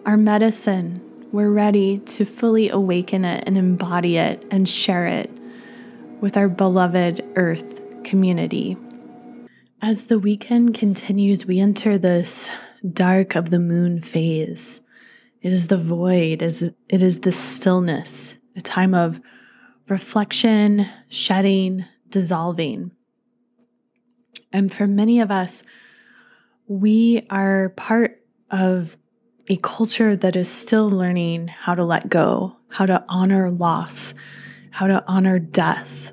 [0.07, 5.31] Our medicine, we're ready to fully awaken it and embody it and share it
[6.22, 8.79] with our beloved earth community.
[9.83, 12.48] As the weekend continues, we enter this
[12.94, 14.82] dark of the moon phase.
[15.42, 19.20] It is the void, it is the stillness, a time of
[19.88, 22.92] reflection, shedding, dissolving.
[24.52, 25.64] And for many of us,
[26.68, 28.96] we are part of
[29.48, 34.14] a culture that is still learning how to let go, how to honor loss,
[34.70, 36.12] how to honor death,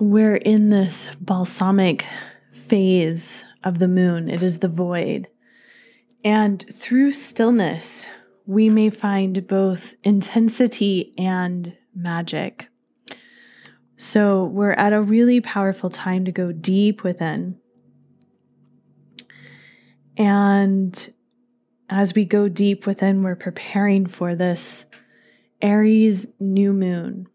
[0.00, 2.06] we're in this balsamic
[2.52, 5.28] phase of the moon, it is the void.
[6.22, 8.06] And through stillness,
[8.46, 12.68] we may find both intensity and magic.
[13.96, 17.58] So we're at a really powerful time to go deep within.
[20.16, 21.12] And
[21.88, 24.86] as we go deep within, we're preparing for this
[25.62, 27.26] Aries new moon.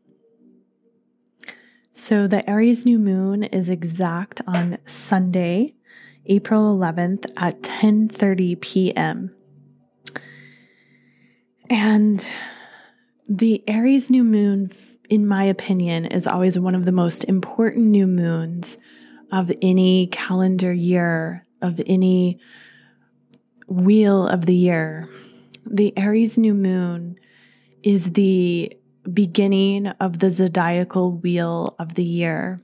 [1.93, 5.75] So the Aries new moon is exact on Sunday,
[6.27, 9.35] April 11th at 10:30 p.m.
[11.69, 12.27] And
[13.27, 14.71] the Aries new moon
[15.09, 18.77] in my opinion is always one of the most important new moons
[19.31, 22.39] of any calendar year of any
[23.67, 25.09] wheel of the year.
[25.65, 27.17] The Aries new moon
[27.83, 28.75] is the
[29.11, 32.61] beginning of the zodiacal wheel of the year.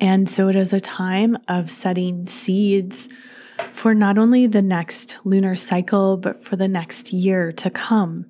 [0.00, 3.08] And so it is a time of setting seeds
[3.58, 8.26] for not only the next lunar cycle, but for the next year to come.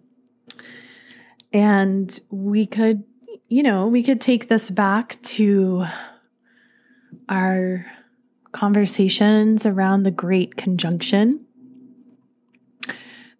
[1.53, 3.05] And we could,
[3.49, 5.87] you know, we could take this back to
[7.29, 7.87] our
[8.53, 11.44] conversations around the Great Conjunction.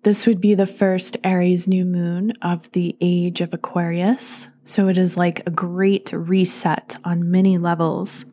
[0.05, 4.49] This would be the first Aries new moon of the age of Aquarius.
[4.65, 8.27] So it is like a great reset on many levels.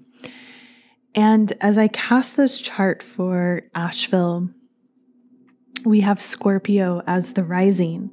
[1.16, 4.50] And as I cast this chart for Asheville,
[5.86, 8.12] we have Scorpio as the rising,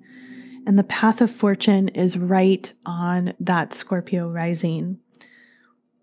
[0.65, 5.01] and the part of fortune is right on that Scorpio rising,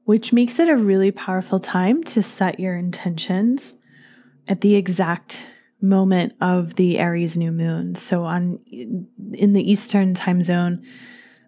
[0.04, 3.78] which makes it a really powerful time to set your intentions
[4.46, 5.48] at the exact
[5.88, 7.96] moment of the Aries new moon.
[7.96, 8.60] So on
[9.34, 10.84] in the Eastern time zone,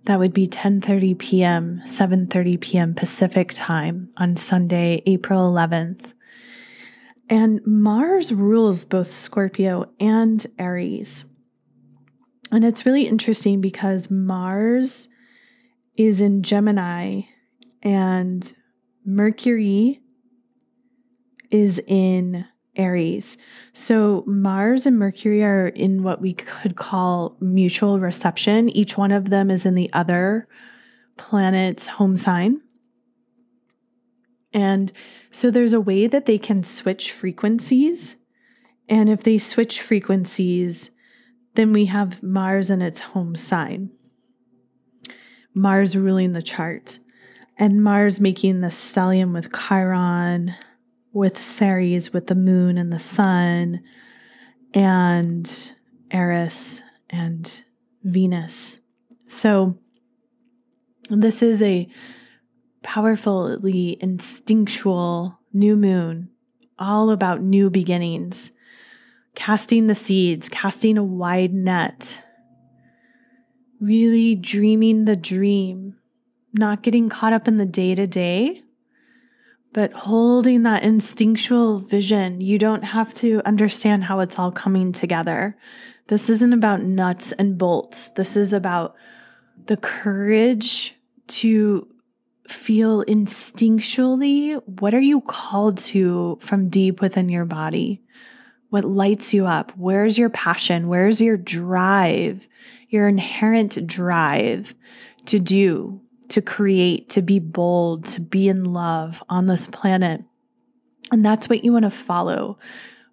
[0.05, 2.93] that would be 10:30 p.m., 7:30 p.m.
[2.93, 6.13] Pacific time on Sunday, April 11th.
[7.29, 11.25] And Mars rules both Scorpio and Aries.
[12.51, 15.09] And it's really interesting because Mars
[15.97, 17.23] is in Gemini
[17.83, 18.53] and
[19.05, 19.99] Mercury
[21.51, 22.45] is in
[22.77, 23.37] Aries.
[23.73, 28.69] So Mars and Mercury are in what we could call mutual reception.
[28.69, 30.47] Each one of them is in the other
[31.17, 32.61] planet's home sign.
[34.53, 34.91] And
[35.31, 38.17] so there's a way that they can switch frequencies.
[38.87, 40.91] And if they switch frequencies,
[41.55, 43.91] then we have Mars in its home sign.
[45.53, 46.99] Mars ruling the chart,
[47.57, 50.53] and Mars making the stellium with Chiron,
[51.13, 53.81] with Ceres, with the moon and the sun,
[54.73, 55.73] and
[56.11, 57.63] Eris and
[58.03, 58.79] Venus.
[59.27, 59.77] So,
[61.09, 61.87] this is a
[62.83, 66.29] powerfully instinctual new moon,
[66.77, 68.51] all about new beginnings,
[69.35, 72.23] casting the seeds, casting a wide net,
[73.79, 75.95] really dreaming the dream,
[76.53, 78.63] not getting caught up in the day to day,
[79.77, 82.41] but holding that instinctual vision.
[82.41, 85.55] You don't have to understand how it's all coming together.
[86.07, 88.09] This isn't about nuts and bolts.
[88.09, 88.95] This is about
[89.67, 90.95] the courage
[91.27, 91.87] to
[92.47, 98.01] feel instinctually what are you called to from deep within your body?
[98.71, 99.71] What lights you up?
[99.77, 100.87] Where's your passion?
[100.87, 102.47] Where's your drive?
[102.89, 104.73] Your inherent drive
[105.27, 110.23] to do, to create, to be bold, to be in love on this planet.
[111.11, 112.59] And that's what you want to follow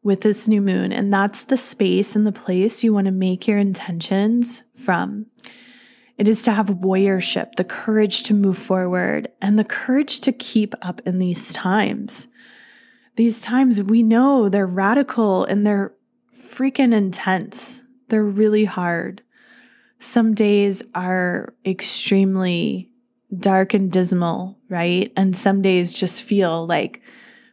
[0.02, 0.92] with this new moon.
[0.92, 5.26] And that's the space and the place you want to make your intentions from.
[6.16, 10.74] It is to have warriorship, the courage to move forward, and the courage to keep
[10.82, 12.28] up in these times.
[13.16, 15.94] These times we know they're radical and they're
[16.36, 17.82] freaking intense.
[18.08, 19.22] They're really hard.
[19.98, 22.90] Some days are extremely
[23.40, 25.12] dark and dismal, right?
[25.16, 27.02] And some days just feel like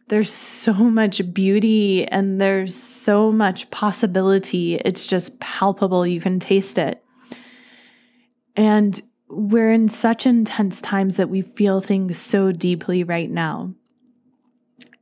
[0.08, 4.76] there's so much beauty and there's so much possibility.
[4.76, 6.06] It's just palpable.
[6.06, 7.02] You can taste it.
[8.56, 13.74] And we're in such intense times that we feel things so deeply right now.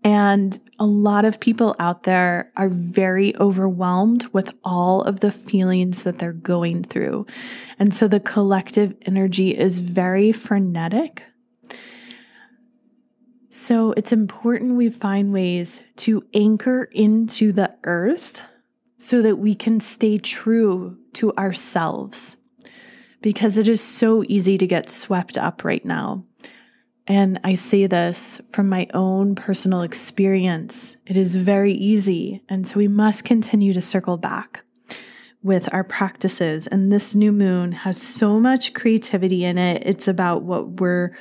[0.03, 6.05] And a lot of people out there are very overwhelmed with all of the feelings
[6.05, 7.26] that they're going through.
[7.78, 11.22] And so the collective energy is very frenetic.
[13.51, 18.42] So it's important we find ways to anchor into the earth
[18.96, 22.36] so that we can stay true to ourselves
[23.20, 26.24] because it is so easy to get swept up right now.
[27.11, 30.96] And I say this from my own personal experience.
[31.06, 32.44] It is very easy.
[32.48, 34.62] And so we must continue to circle back
[35.42, 36.68] with our practices.
[36.68, 39.82] And this new moon has so much creativity in it.
[39.84, 41.16] It's about what we're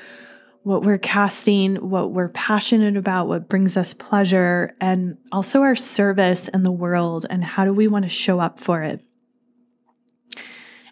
[0.62, 6.50] what we're casting, what we're passionate about, what brings us pleasure, and also our service
[6.50, 9.04] in the world and how do we want to show up for it.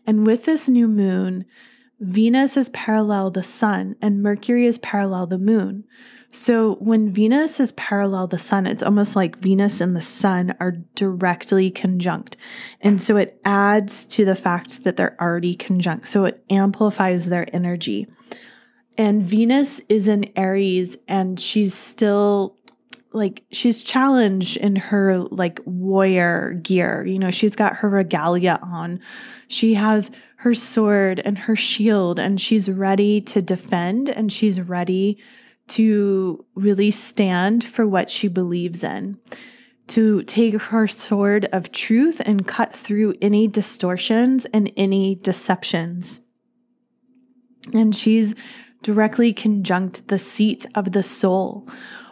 [0.08, 1.45] And with this new moon,
[2.00, 5.84] Venus is parallel the sun and Mercury is parallel the moon.
[6.30, 10.74] So when Venus is parallel the sun, it's almost like Venus and the sun are
[10.93, 12.38] directly conjunct.
[12.82, 16.08] And so it adds to the fact that they're already conjunct.
[16.08, 18.08] So it amplifies their energy.
[18.98, 22.58] And Venus is in Aries and she's still
[23.14, 27.06] like she's challenged in her like warrior gear.
[27.06, 29.00] You know, she's got her regalia on.
[29.48, 30.12] She has
[30.48, 35.18] her sword and her shield and she's ready to defend and she's ready
[35.68, 39.20] to really stand for what she believes in.
[39.88, 46.22] To take her sword of truth and cut through any distortions and any deceptions.
[47.74, 48.34] And she's
[48.82, 51.68] directly conjunct the seat of the soul,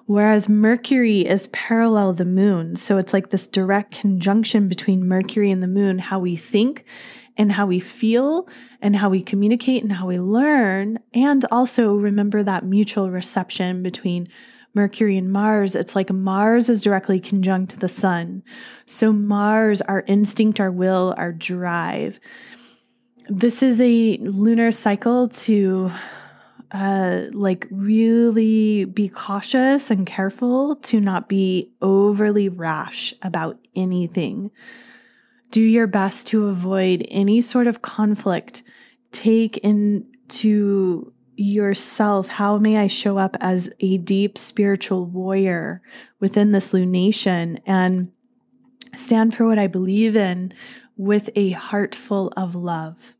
[0.07, 2.75] whereas Mercury is parallel the moon.
[2.75, 6.83] So it's like this direct conjunction between Mercury and the moon, how we think
[7.37, 8.47] and how we feel
[8.81, 10.99] and how we communicate and how we learn.
[11.13, 14.27] And also remember that mutual reception between
[14.73, 15.73] Mercury and Mars.
[15.73, 18.43] It's like Mars is directly conjunct the sun.
[18.85, 22.19] So, Mars, our instinct, our will, our drive.
[23.29, 25.91] This is a lunar cycle to
[26.71, 34.51] uh, like really be cautious and careful to not be overly rash about anything.
[35.55, 38.61] Do your best to avoid any sort of conflict.
[39.13, 45.81] Take into yourself how may I show up as a deep spiritual warrior
[46.19, 48.11] within this lunation and
[48.97, 50.51] stand for what I believe in
[50.97, 53.15] with a heart full of love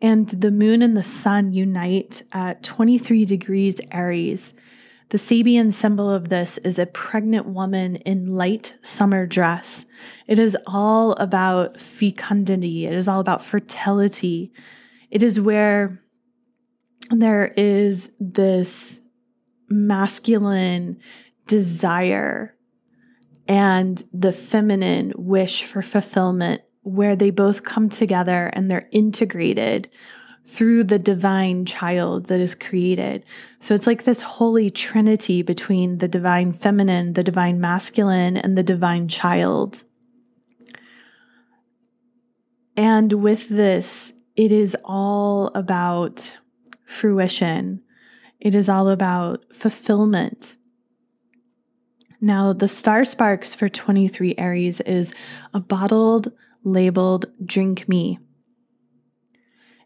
[0.00, 4.54] and the moon and the sun unite at 23 degrees Aries.
[5.10, 9.86] The Sabian symbol of this is a pregnant woman in light summer dress.
[10.26, 14.52] It is all about fecundity, it is all about fertility.
[15.10, 16.00] It is where
[17.10, 19.02] there is this
[19.68, 20.98] masculine
[21.46, 22.56] desire
[23.46, 29.88] and the feminine wish for fulfillment where they both come together and they're integrated
[30.46, 33.24] through the divine child that is created.
[33.60, 38.62] So it's like this holy trinity between the divine feminine, the divine masculine, and the
[38.62, 39.84] divine child.
[42.76, 46.36] And with this, it is all about
[46.84, 47.80] fruition,
[48.40, 50.56] it is all about fulfillment.
[52.20, 55.14] Now, the star sparks for 23 Aries is
[55.52, 56.32] a bottled
[56.62, 58.18] labeled Drink Me.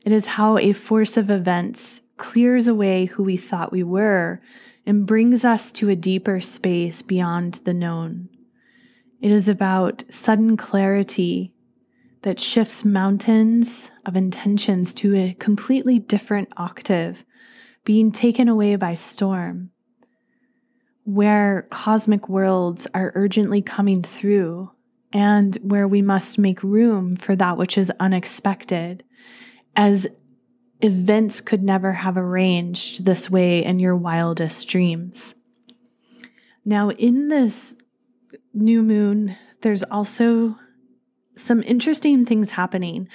[0.09, 4.41] It is how a force of events clears away who we thought we were
[4.87, 8.31] and brings us to a deeper space beyond the known.
[9.21, 11.53] It is about sudden clarity
[12.23, 17.27] that shifts mountains of intentions to a completely different octave,
[17.85, 19.73] being taken away by storm,
[21.05, 24.71] where cosmic worlds are urgently coming through
[25.13, 29.05] and where we must make room for that which is unexpected,
[29.79, 30.09] as
[30.81, 35.37] events could never have arranged this way in your wildest dreams.
[36.65, 37.77] Now, in this
[38.53, 40.57] new moon, there's also
[41.37, 43.09] some interesting things happening.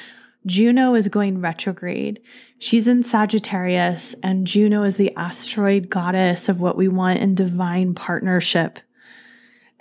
[0.45, 2.21] Juno is going retrograde.
[2.59, 7.93] She's in Sagittarius, and Juno is the asteroid goddess of what we want in divine
[7.93, 8.79] partnership.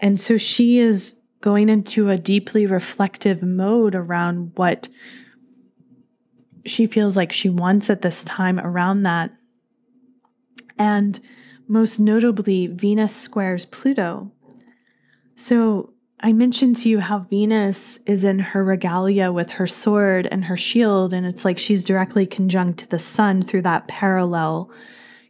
[0.00, 4.88] And so she is going into a deeply reflective mode around what
[6.66, 9.32] she feels like she wants at this time around that.
[10.78, 11.18] And
[11.68, 14.30] most notably, Venus squares Pluto.
[15.34, 20.44] So I mentioned to you how Venus is in her regalia with her sword and
[20.44, 24.70] her shield, and it's like she's directly conjunct to the sun through that parallel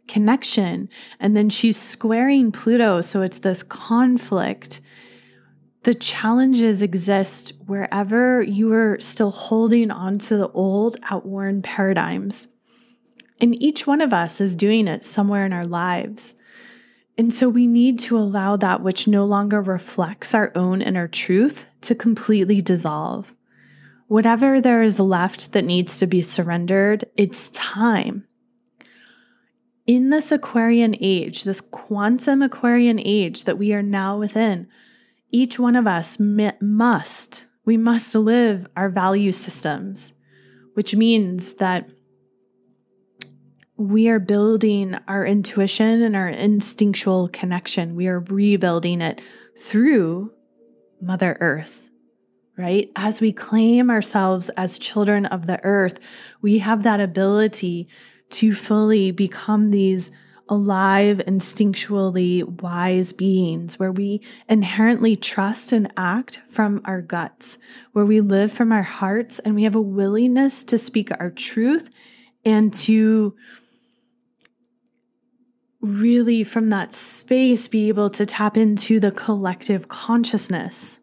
[0.07, 0.89] connection.
[1.19, 3.01] And then she's squaring Pluto.
[3.01, 4.81] So it's this conflict
[5.83, 12.47] the challenges exist wherever you are still holding on to the old, outworn paradigms.
[13.41, 16.35] And each one of us is doing it somewhere in our lives.
[17.17, 21.65] And so we need to allow that which no longer reflects our own inner truth
[21.81, 23.35] to completely dissolve.
[24.07, 28.25] Whatever there is left that needs to be surrendered, it's time.
[29.85, 34.67] In this Aquarian age, this quantum Aquarian age that we are now within,
[35.33, 40.13] each one of us must, we must live our value systems,
[40.75, 41.89] which means that
[43.75, 47.95] we are building our intuition and our instinctual connection.
[47.95, 49.21] We are rebuilding it
[49.59, 50.31] through
[51.01, 51.87] Mother Earth,
[52.55, 52.89] right?
[52.95, 55.99] As we claim ourselves as children of the earth,
[56.41, 57.89] we have that ability
[58.29, 60.11] to fully become these
[60.53, 67.57] alive, instinctually wise beings where we inherently trust and act from our guts,
[67.93, 71.89] where we live from our hearts and we have a willingness to speak our truth
[72.45, 73.35] and to
[75.81, 80.99] really, from that space, be able to tap into the collective consciousness.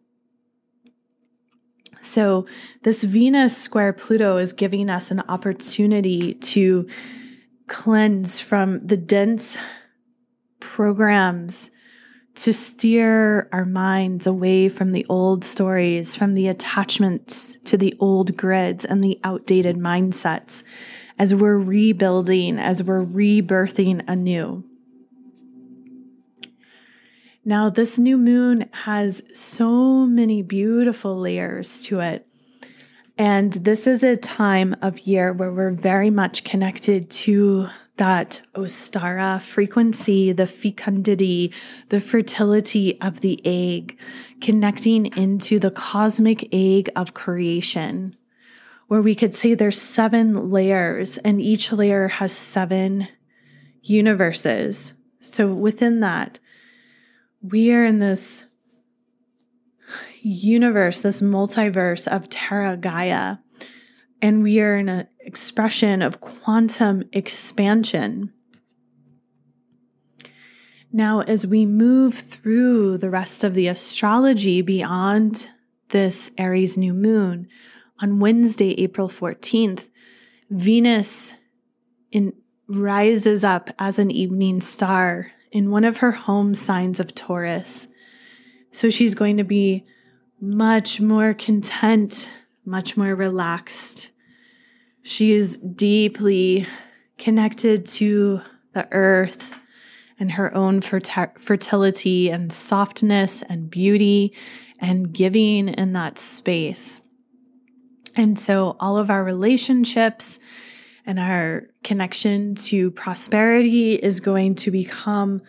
[2.01, 2.47] So,
[2.81, 6.87] this Venus square Pluto is giving us an opportunity to
[7.67, 9.57] cleanse from the dense
[10.59, 11.71] programs
[12.33, 18.37] to steer our minds away from the old stories, from the attachments to the old
[18.37, 20.63] grids and the outdated mindsets,
[21.19, 24.63] as we're rebuilding, as we're rebirthing anew.
[27.43, 32.27] Now, this new moon has so many beautiful layers to it.
[33.21, 39.39] And this is a time of year where we're very much connected to that Ostara
[39.39, 41.53] frequency, the fecundity,
[41.89, 43.99] the fertility of the egg,
[44.41, 48.15] connecting into the cosmic egg of creation,
[48.87, 53.07] where we could say there's seven layers and each layer has seven
[53.83, 54.93] universes.
[55.19, 56.39] So within that,
[57.39, 58.45] we are in this
[60.21, 63.37] universe, this multiverse of Terra Gaia
[64.21, 68.31] and we are in an expression of quantum expansion.
[70.93, 75.49] Now, as we move through the rest of the astrology beyond
[75.89, 77.47] this Aries new moon,
[77.99, 79.89] on Wednesday, April 14th,
[80.49, 81.35] Venus
[82.11, 82.33] in,
[82.67, 87.87] rises up as an evening star in one of her home signs of Taurus.
[88.71, 89.85] So she's going to be
[90.41, 92.29] much more content,
[92.65, 94.11] much more relaxed,
[95.03, 96.65] she is deeply
[97.17, 98.41] connected to
[98.73, 99.55] the earth
[100.19, 104.33] and her own fertility and softness and beauty
[104.79, 107.01] and giving in that space.
[108.15, 110.39] And so, all of our relationships
[111.05, 115.41] and our connection to prosperity is going to become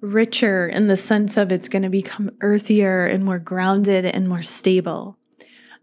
[0.00, 4.42] richer in the sense of it's going to become earthier and more grounded and more
[4.42, 5.18] stable.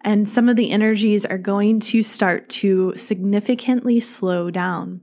[0.01, 5.01] And some of the energies are going to start to significantly slow down.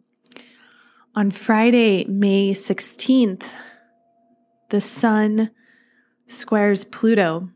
[1.14, 3.54] On Friday, May 16th,
[4.70, 5.50] the sun
[6.26, 7.50] squares Pluto.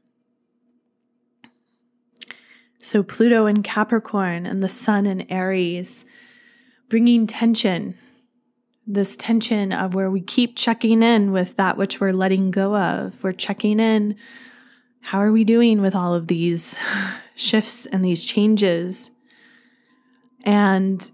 [2.81, 6.05] So, Pluto in Capricorn and the sun in Aries,
[6.89, 7.97] bringing tension,
[8.87, 13.23] this tension of where we keep checking in with that which we're letting go of.
[13.23, 14.17] We're checking in.
[15.01, 16.79] How are we doing with all of these
[17.37, 19.11] shifts and these changes.
[20.45, 21.09] And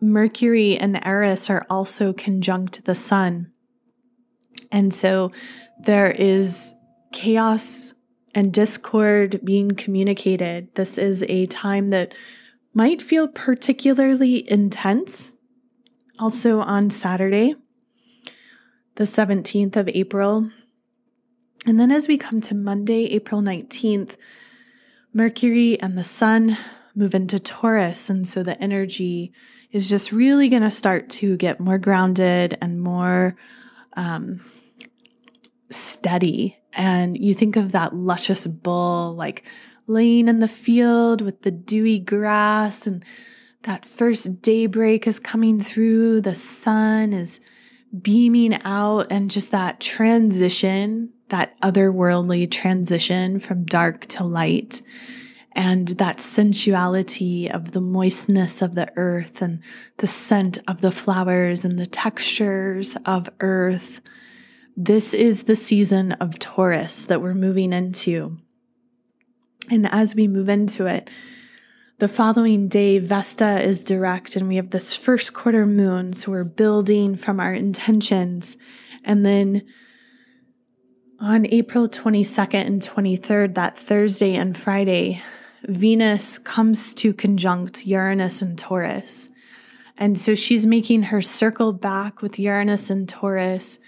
[0.00, 3.52] Mercury and Eris are also conjunct the sun.
[4.70, 5.32] And so
[5.80, 6.74] there is
[7.12, 7.94] chaos
[8.34, 10.74] and discord being communicated.
[10.74, 12.14] This is a time that
[12.74, 15.34] might feel particularly intense.
[16.18, 17.54] Also on Saturday,
[18.96, 20.50] the 17th of April.
[21.66, 24.16] And then as we come to Monday, April 19th,
[25.14, 26.56] Mercury and the sun
[26.94, 28.10] move into Taurus.
[28.10, 29.32] And so the energy
[29.70, 33.36] is just really going to start to get more grounded and more
[33.94, 34.38] um,
[35.70, 36.58] steady.
[36.72, 39.48] And you think of that luscious bull like
[39.86, 43.04] laying in the field with the dewy grass, and
[43.62, 47.40] that first daybreak is coming through, the sun is
[48.00, 54.82] beaming out, and just that transition that otherworldly transition from dark to light
[55.52, 59.60] and that sensuality of the moistness of the earth and
[59.96, 64.02] the scent of the flowers and the textures of earth.
[64.76, 68.36] This is the season of Taurus that we're moving into.
[69.70, 71.08] And as we move into it,
[72.02, 76.12] the following day, Vesta is direct, and we have this first quarter moon.
[76.12, 78.56] So we're building from our intentions.
[79.04, 79.62] And then
[81.20, 85.22] on April 22nd and 23rd, that Thursday and Friday,
[85.62, 89.30] Venus comes to conjunct Uranus and Taurus.
[89.96, 93.78] And so she's making her circle back with Uranus and Taurus,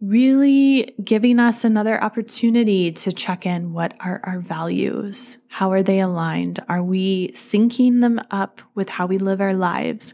[0.00, 5.38] really giving us another opportunity to check in what are our values?
[5.48, 6.60] How are they aligned?
[6.68, 10.12] Are we syncing them up with how we live our lives?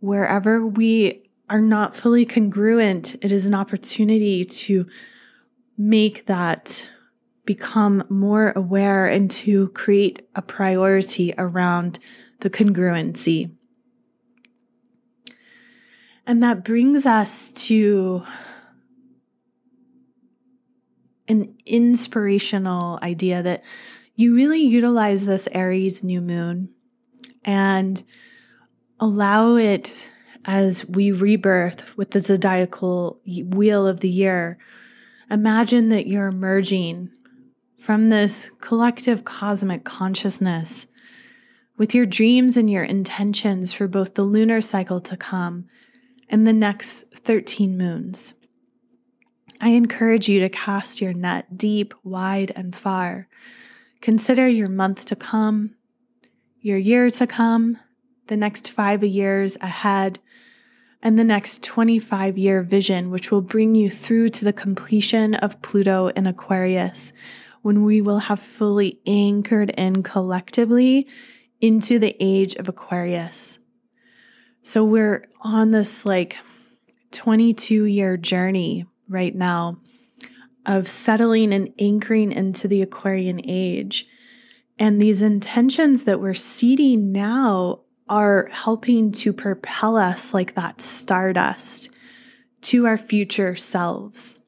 [0.00, 4.86] Wherever we are not fully congruent, it is an opportunity to
[5.78, 6.90] make that
[7.46, 11.98] become more aware and to create a priority around
[12.40, 13.50] the congruency.
[16.26, 18.22] And that brings us to
[21.28, 23.62] an inspirational idea that
[24.14, 26.74] you really utilize this Aries new moon
[27.44, 28.02] and
[28.98, 30.10] allow it
[30.44, 34.58] as we rebirth with the zodiacal wheel of the year
[35.30, 37.10] Imagine that you're emerging
[37.78, 40.86] from this collective cosmic consciousness
[41.76, 45.66] with your dreams and your intentions for both the lunar cycle to come
[46.30, 48.34] and the next 13 moons.
[49.60, 53.28] I encourage you to cast your net deep, wide, and far.
[54.00, 55.74] Consider your month to come,
[56.60, 57.78] your year to come,
[58.28, 60.20] the next five years ahead,
[61.02, 65.60] and the next 25 year vision, which will bring you through to the completion of
[65.60, 67.12] Pluto in Aquarius,
[67.62, 71.08] when we will have fully anchored in collectively
[71.60, 73.58] into the age of Aquarius.
[74.62, 76.36] So we're on this like
[77.10, 79.78] 22 year journey right now
[80.66, 84.06] of settling and anchoring into the Aquarian age.
[84.78, 91.90] And these intentions that we're seeding now are helping to propel us like that stardust
[92.60, 94.40] to our future selves.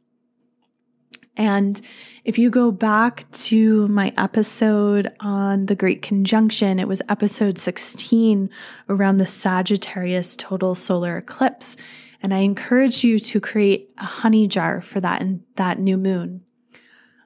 [1.36, 1.80] And
[2.24, 8.50] if you go back to my episode on the Great Conjunction, it was episode 16
[8.88, 11.76] around the Sagittarius total solar eclipse.
[12.22, 16.42] And I encourage you to create a honey jar for that in that new moon.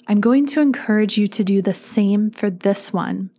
[0.06, 3.30] I'm going to encourage you to do the same for this one.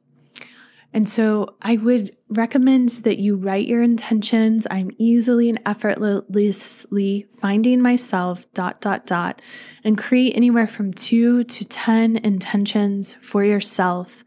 [0.96, 4.66] And so I would recommend that you write your intentions.
[4.72, 9.42] I'm easily and effortlessly finding myself, dot, dot, dot,
[9.84, 14.24] and create anywhere from two to 10 intentions for yourself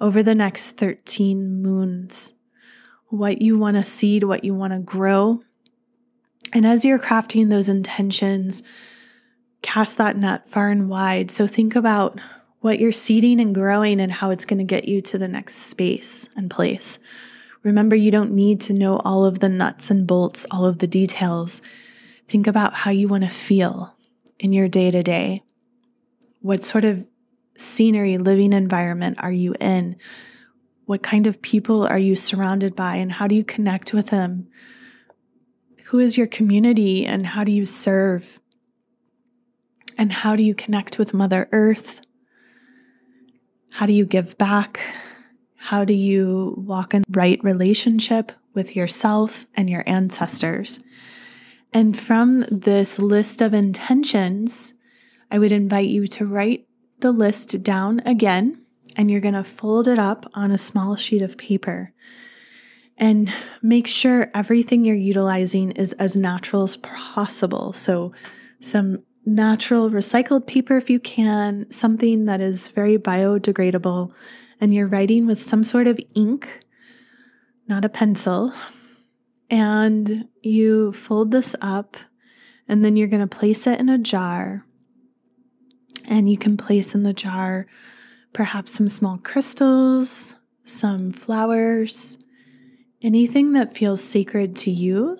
[0.00, 2.32] over the next 13 moons.
[3.10, 5.42] What you want to seed, what you want to grow.
[6.52, 8.62] And as you're crafting those intentions,
[9.62, 11.30] cast that net far and wide.
[11.30, 12.18] So think about
[12.60, 15.54] what you're seeding and growing and how it's going to get you to the next
[15.54, 16.98] space and place.
[17.62, 20.86] Remember, you don't need to know all of the nuts and bolts, all of the
[20.86, 21.60] details.
[22.26, 23.94] Think about how you want to feel
[24.38, 25.42] in your day to day.
[26.40, 27.06] What sort of
[27.56, 29.96] scenery, living environment are you in?
[30.86, 34.48] What kind of people are you surrounded by, and how do you connect with them?
[35.88, 38.40] Who is your community, and how do you serve?
[39.96, 42.02] And how do you connect with Mother Earth?
[43.72, 44.80] How do you give back?
[45.56, 50.84] How do you walk in right relationship with yourself and your ancestors?
[51.72, 54.74] And from this list of intentions,
[55.30, 56.66] I would invite you to write
[57.00, 58.60] the list down again,
[58.94, 61.94] and you're going to fold it up on a small sheet of paper.
[62.98, 63.32] And
[63.62, 67.72] make sure everything you're utilizing is as natural as possible.
[67.72, 68.12] So,
[68.60, 74.12] some natural recycled paper if you can, something that is very biodegradable,
[74.60, 76.64] and you're writing with some sort of ink,
[77.68, 78.52] not a pencil.
[79.48, 81.96] And you fold this up,
[82.66, 84.66] and then you're going to place it in a jar.
[86.04, 87.66] And you can place in the jar
[88.32, 90.34] perhaps some small crystals,
[90.64, 92.18] some flowers,
[93.02, 95.18] anything that feels sacred to you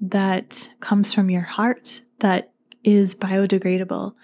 [0.00, 2.52] that comes from your heart that
[2.82, 4.14] is biodegradable.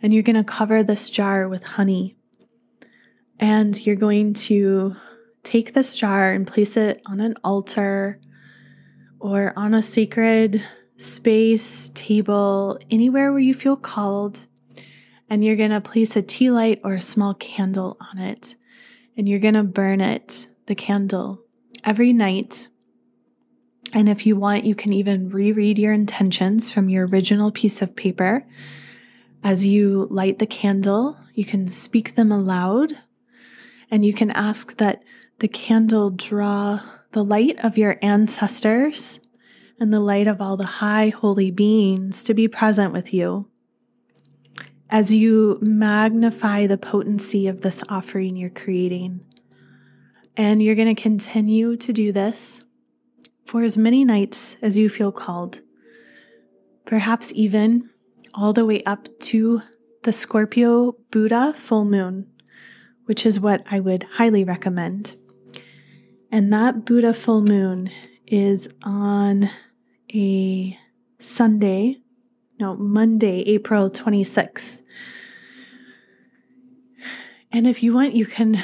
[0.00, 2.16] And you're going to cover this jar with honey.
[3.38, 4.94] And you're going to
[5.42, 8.20] take this jar and place it on an altar
[9.20, 10.62] or on a sacred
[10.96, 14.46] space, table, anywhere where you feel called.
[15.30, 18.56] And you're going to place a tea light or a small candle on it.
[19.16, 21.42] And you're going to burn it, the candle,
[21.88, 22.68] every night
[23.94, 27.96] and if you want, you can even reread your intentions from your original piece of
[27.96, 28.46] paper.
[29.42, 32.92] As you light the candle, you can speak them aloud
[33.90, 35.02] and you can ask that
[35.38, 36.80] the candle draw
[37.12, 39.20] the light of your ancestors
[39.80, 43.48] and the light of all the high holy beings to be present with you.
[44.90, 49.24] As you magnify the potency of this offering you're creating.
[50.38, 52.64] And you're going to continue to do this
[53.44, 55.62] for as many nights as you feel called,
[56.86, 57.90] perhaps even
[58.32, 59.62] all the way up to
[60.04, 62.28] the Scorpio Buddha full moon,
[63.06, 65.16] which is what I would highly recommend.
[66.30, 67.90] And that Buddha full moon
[68.24, 69.50] is on
[70.14, 70.78] a
[71.18, 71.96] Sunday,
[72.60, 74.82] no, Monday, April 26th.
[77.50, 78.62] And if you want, you can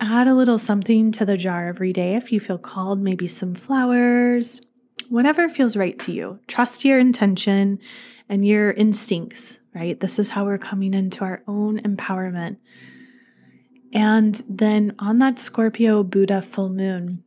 [0.00, 3.54] add a little something to the jar every day if you feel called, maybe some
[3.54, 4.60] flowers,
[5.08, 6.38] whatever feels right to you.
[6.46, 7.78] Trust your intention
[8.28, 9.98] and your instincts, right?
[9.98, 12.58] This is how we're coming into our own empowerment.
[13.92, 17.24] And then on that Scorpio Buddha full moon,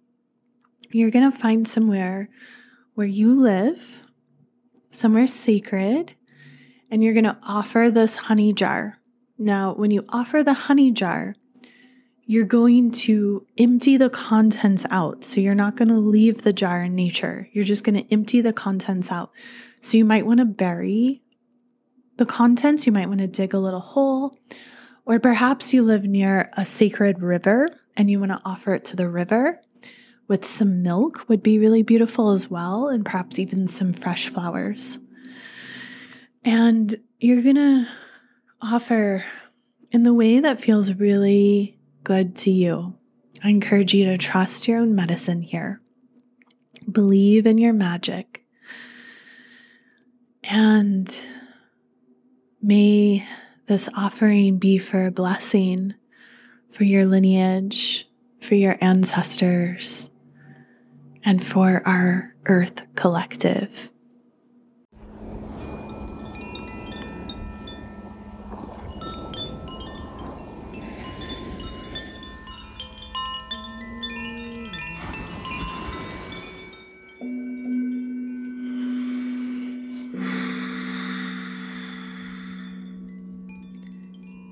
[0.92, 2.30] you're going to find somewhere
[2.94, 4.04] where you live,
[4.92, 6.14] somewhere sacred,
[6.92, 9.00] and you're going to offer this honey jar.
[9.38, 11.36] Now, when you offer the honey jar,
[12.32, 15.22] you're going to empty the contents out.
[15.22, 17.50] So you're not going to leave the jar in nature.
[17.52, 19.34] You're just going to empty the contents out.
[19.82, 21.24] So you might want to bury
[22.16, 22.86] the contents.
[22.86, 24.40] You might want to dig a little hole.
[25.06, 27.68] Or perhaps you live near a sacred river
[27.98, 29.60] and you want to offer it to the river,
[30.30, 35.00] with some milk would be really beautiful as well, and perhaps even some fresh flowers.
[36.46, 37.88] And you're going to
[38.62, 39.26] offer
[39.92, 42.96] in the way that feels really good to you.
[43.44, 45.82] I encourage you to trust your own medicine here.
[46.92, 48.44] Believe in your magic.
[50.44, 51.16] And
[52.62, 53.28] may
[53.68, 55.94] this offering be for a blessing
[56.72, 58.08] for your lineage,
[58.40, 60.10] for your ancestors,
[61.24, 63.91] and for our Earth collective.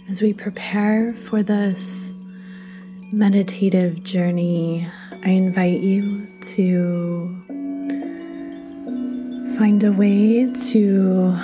[0.09, 2.15] As we prepare for this
[3.11, 4.87] meditative journey,
[5.23, 7.43] I invite you to
[9.55, 11.37] find a way to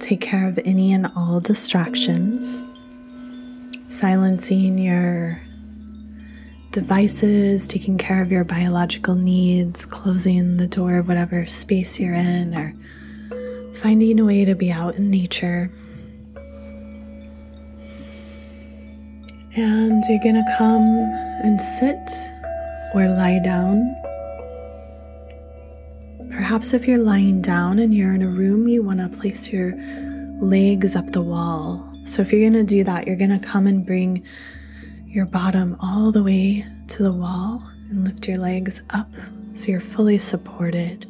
[0.00, 2.66] take care of any and all distractions,
[3.86, 5.40] silencing your
[6.72, 12.52] devices, taking care of your biological needs, closing the door of whatever space you're in,
[12.52, 12.74] or
[13.74, 15.70] finding a way to be out in nature
[19.56, 20.82] And you're going to come
[21.44, 22.10] and sit
[22.92, 23.94] or lie down.
[26.30, 29.74] Perhaps if you're lying down and you're in a room, you want to place your
[30.40, 31.88] legs up the wall.
[32.02, 34.24] So if you're going to do that, you're going to come and bring
[35.06, 39.10] your bottom all the way to the wall and lift your legs up
[39.54, 41.06] so you're fully supported.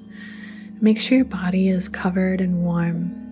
[0.82, 3.23] Make sure your body is covered and warm.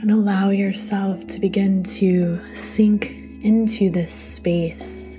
[0.00, 3.10] And allow yourself to begin to sink
[3.42, 5.18] into this space.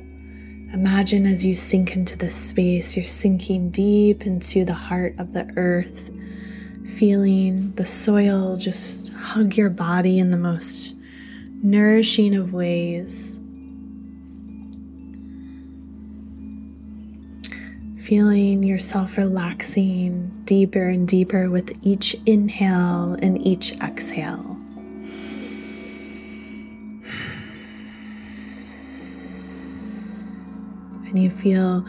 [0.72, 5.52] Imagine as you sink into this space, you're sinking deep into the heart of the
[5.58, 6.10] earth,
[6.96, 10.96] feeling the soil just hug your body in the most
[11.62, 13.42] nourishing of ways.
[18.06, 24.49] Feeling yourself relaxing deeper and deeper with each inhale and each exhale.
[31.10, 31.86] And you feel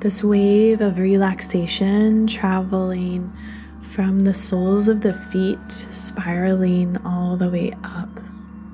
[0.00, 3.32] this wave of relaxation traveling
[3.82, 8.08] from the soles of the feet, spiraling all the way up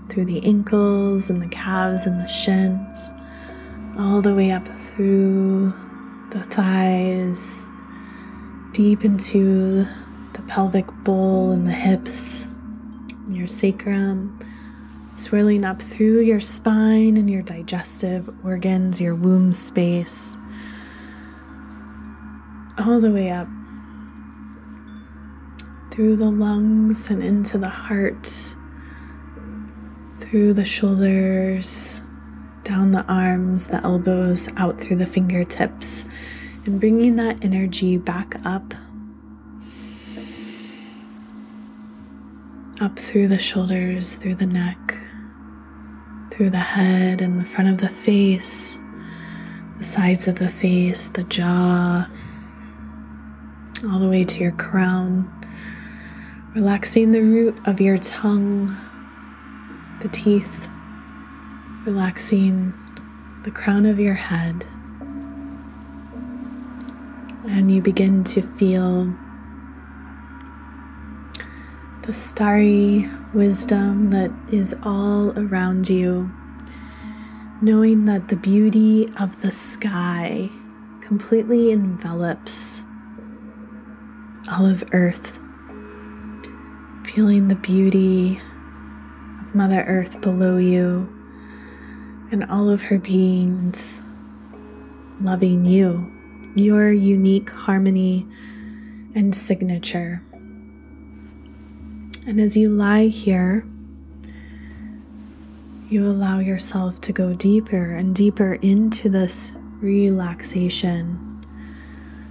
[0.09, 3.11] through the ankles and the calves and the shins,
[3.99, 5.73] all the way up through
[6.31, 7.69] the thighs,
[8.73, 9.87] deep into
[10.33, 12.49] the pelvic bowl and the hips,
[13.29, 14.39] your sacrum
[15.23, 20.37] swirling up through your spine and your digestive organs, your womb space,
[22.77, 23.47] all the way up
[25.93, 28.27] through the lungs and into the heart,
[30.19, 32.01] through the shoulders,
[32.65, 36.07] down the arms, the elbows, out through the fingertips,
[36.65, 38.75] and bringing that energy back up.
[42.81, 44.97] Up through the shoulders, through the neck,
[46.33, 48.81] through the head and the front of the face,
[49.77, 52.09] the sides of the face, the jaw,
[53.91, 55.31] all the way to your crown.
[56.55, 58.75] Relaxing the root of your tongue,
[60.01, 60.69] the teeth,
[61.87, 62.73] relaxing
[63.45, 64.65] the crown of your head.
[67.47, 69.15] And you begin to feel
[72.03, 76.31] the starry wisdom that is all around you,
[77.63, 80.51] knowing that the beauty of the sky
[81.01, 82.83] completely envelops
[84.51, 85.39] all of Earth,
[87.05, 88.41] feeling the beauty
[89.41, 91.09] of Mother Earth below you
[92.31, 94.03] and all of her beings
[95.21, 96.11] loving you,
[96.55, 98.27] your unique harmony
[99.15, 100.23] and signature.
[102.25, 103.67] And as you lie here,
[105.89, 111.29] you allow yourself to go deeper and deeper into this relaxation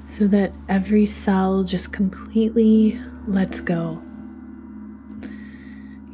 [0.06, 4.02] so that every cell just completely lets go.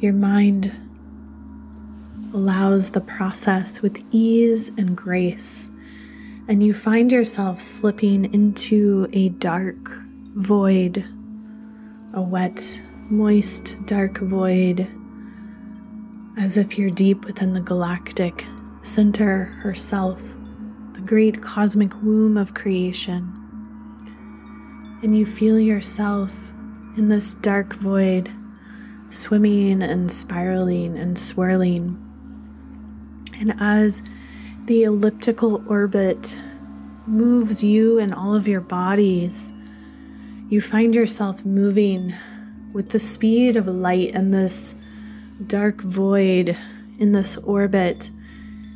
[0.00, 0.72] Your mind
[2.34, 5.70] allows the process with ease and grace,
[6.48, 9.90] and you find yourself slipping into a dark
[10.34, 11.04] void,
[12.12, 14.86] a wet moist, dark void,
[16.36, 18.44] as if you're deep within the galactic
[18.82, 20.22] center herself,
[20.92, 23.32] the great cosmic womb of creation.
[25.02, 26.52] And you feel yourself
[26.98, 28.30] in this dark void,
[29.08, 31.96] swimming and spiraling and swirling.
[33.40, 34.02] And as
[34.66, 36.38] the elliptical orbit
[37.06, 39.54] moves you and all of your bodies,
[40.50, 42.12] you find yourself moving
[42.72, 44.74] with the speed of light and this
[45.46, 46.56] dark void
[46.98, 48.10] in this orbit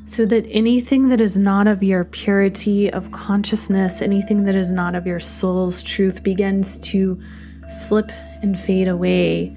[0.05, 4.95] so that anything that is not of your purity of consciousness, anything that is not
[4.95, 7.21] of your soul's truth, begins to
[7.69, 8.11] slip
[8.43, 9.57] and fade away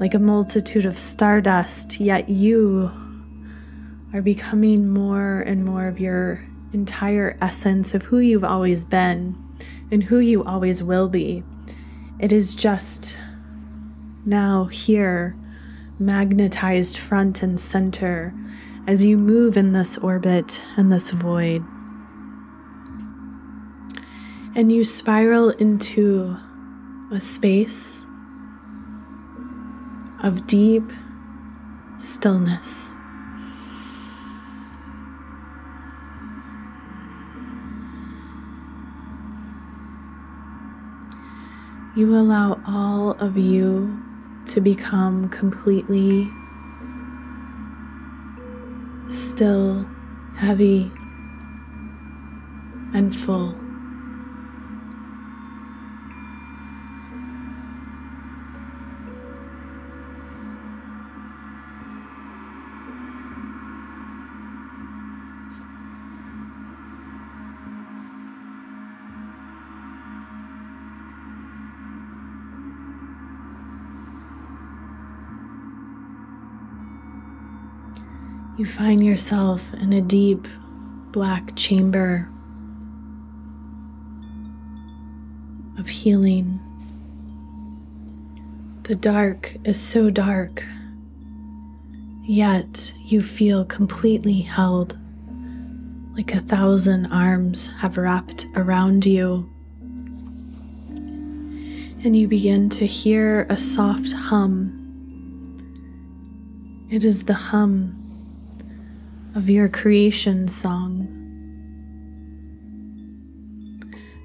[0.00, 2.90] like a multitude of stardust, yet you
[4.14, 9.36] are becoming more and more of your entire essence of who you've always been
[9.90, 11.42] and who you always will be.
[12.20, 13.16] It is just
[14.24, 15.36] now here,
[16.00, 18.34] magnetized front and center
[18.88, 21.62] as you move in this orbit and this void.
[24.56, 26.36] And you spiral into
[27.12, 28.04] a space
[30.24, 30.92] of deep
[31.98, 32.97] stillness.
[41.98, 44.00] You allow all of you
[44.46, 46.30] to become completely
[49.08, 49.84] still,
[50.36, 50.92] heavy,
[52.94, 53.67] and full.
[78.58, 80.48] You find yourself in a deep
[81.12, 82.28] black chamber
[85.78, 86.58] of healing.
[88.82, 90.64] The dark is so dark,
[92.24, 94.98] yet you feel completely held,
[96.14, 99.48] like a thousand arms have wrapped around you.
[102.02, 104.74] And you begin to hear a soft hum.
[106.90, 108.07] It is the hum
[109.38, 111.06] of your creation song.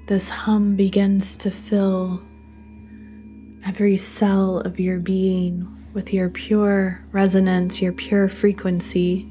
[0.08, 2.20] This hum begins to fill
[3.64, 9.24] every cell of your being with your pure resonance, your pure frequency,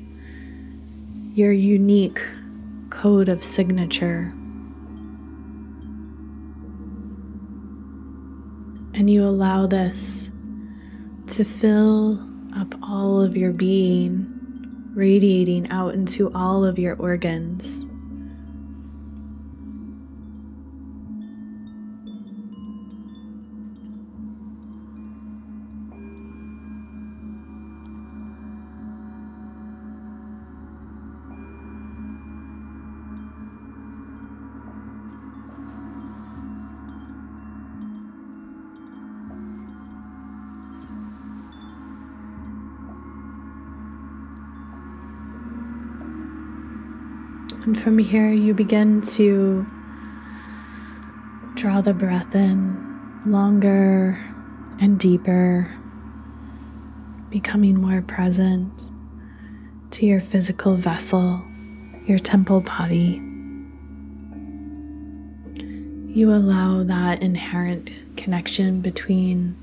[1.34, 2.21] your unique
[2.89, 4.31] code of signature.
[8.93, 10.31] And you allow this
[11.27, 12.25] to fill
[12.55, 14.32] up all of your being
[14.93, 17.87] radiating out into all of your organs.
[47.74, 49.65] And from here, you begin to
[51.55, 54.24] draw the breath in longer
[54.80, 55.74] and deeper,
[57.32, 58.91] becoming more present
[59.89, 61.43] to your physical vessel,
[62.05, 63.19] your temple body.
[66.13, 69.57] You allow that inherent connection between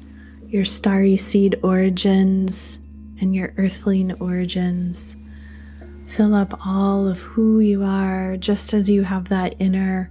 [0.49, 2.81] your starry seed origins
[3.21, 5.17] and your earthling origins
[6.11, 10.11] Fill up all of who you are, just as you have that inner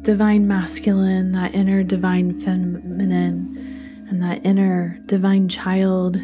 [0.00, 6.16] divine masculine, that inner divine feminine, and that inner divine child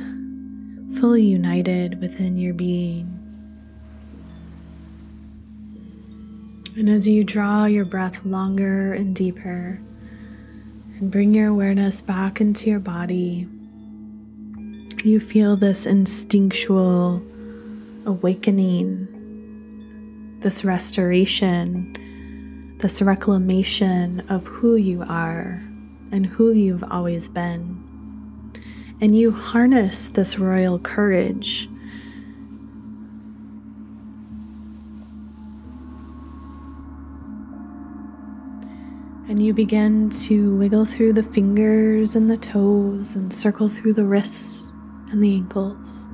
[0.98, 3.10] fully united within your being.
[6.74, 9.78] And as you draw your breath longer and deeper
[10.98, 13.46] and bring your awareness back into your body,
[15.04, 17.22] you feel this instinctual
[18.06, 19.08] awakening,
[20.40, 21.92] this restoration,
[22.78, 25.62] this reclamation of who you are
[26.12, 27.80] and who you've always been.
[29.00, 31.68] And you harness this royal courage.
[39.28, 44.04] And you begin to wiggle through the fingers and the toes and circle through the
[44.04, 44.70] wrists
[45.10, 46.08] and the ankles.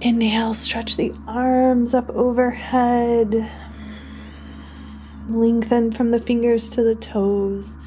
[0.00, 3.50] Inhale, stretch the arms up overhead.
[5.28, 7.78] Lengthen from the fingers to the toes.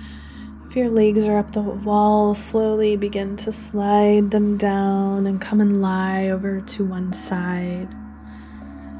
[0.68, 5.62] If your legs are up the wall, slowly begin to slide them down and come
[5.62, 7.88] and lie over to one side.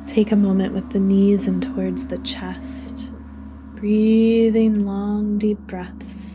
[0.08, 3.12] Take a moment with the knees and towards the chest,
[3.76, 6.31] breathing long, deep breaths.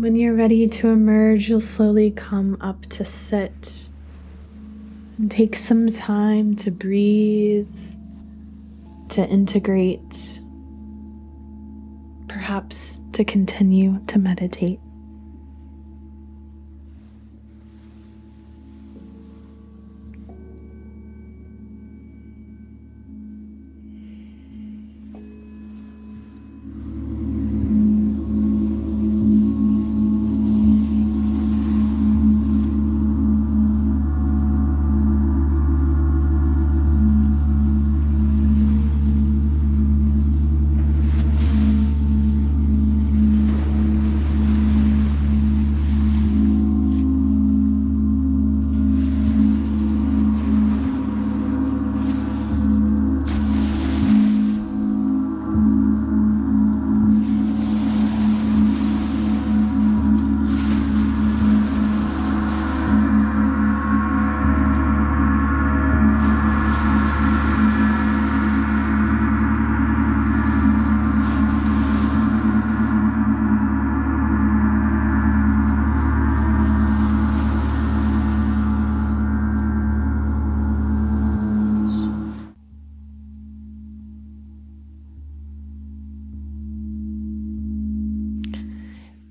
[0.00, 3.90] When you're ready to emerge, you'll slowly come up to sit
[5.18, 7.66] and take some time to breathe,
[9.08, 10.40] to integrate,
[12.28, 14.78] perhaps to continue to meditate.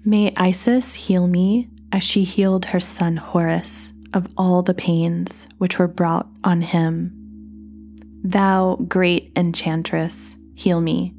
[0.08, 5.78] May Isis heal me as she healed her son Horus of all the pains which
[5.78, 7.12] were brought on him.
[8.24, 11.14] Thou, great enchantress, heal me.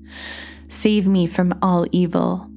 [0.69, 2.49] Save me from all evil,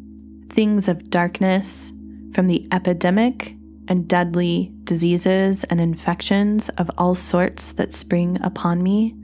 [0.48, 1.92] things of darkness,
[2.34, 3.54] from the epidemic
[3.90, 9.18] and deadly diseases and infections of all sorts that spring upon me,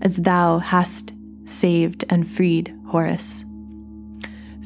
[0.00, 1.12] as thou hast
[1.44, 3.44] saved and freed Horus.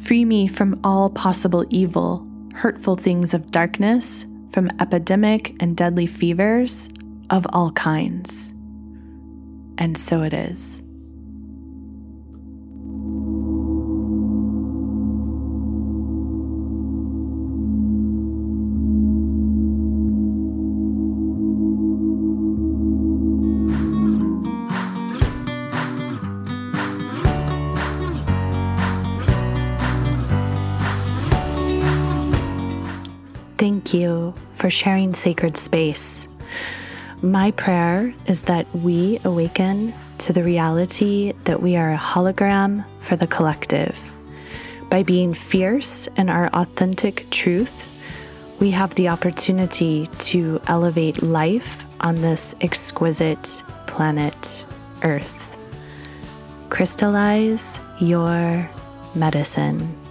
[0.06, 6.88] Free me from all possible evil, hurtful things of darkness, from epidemic and deadly fevers
[7.28, 8.52] of all kinds.
[9.78, 10.80] And so it is.
[34.66, 36.28] For sharing sacred space.
[37.22, 43.14] My prayer is that we awaken to the reality that we are a hologram for
[43.14, 43.96] the collective.
[44.90, 47.96] By being fierce in our authentic truth,
[48.58, 54.66] we have the opportunity to elevate life on this exquisite planet
[55.04, 55.56] Earth.
[56.70, 58.68] Crystallize your
[59.14, 60.05] medicine.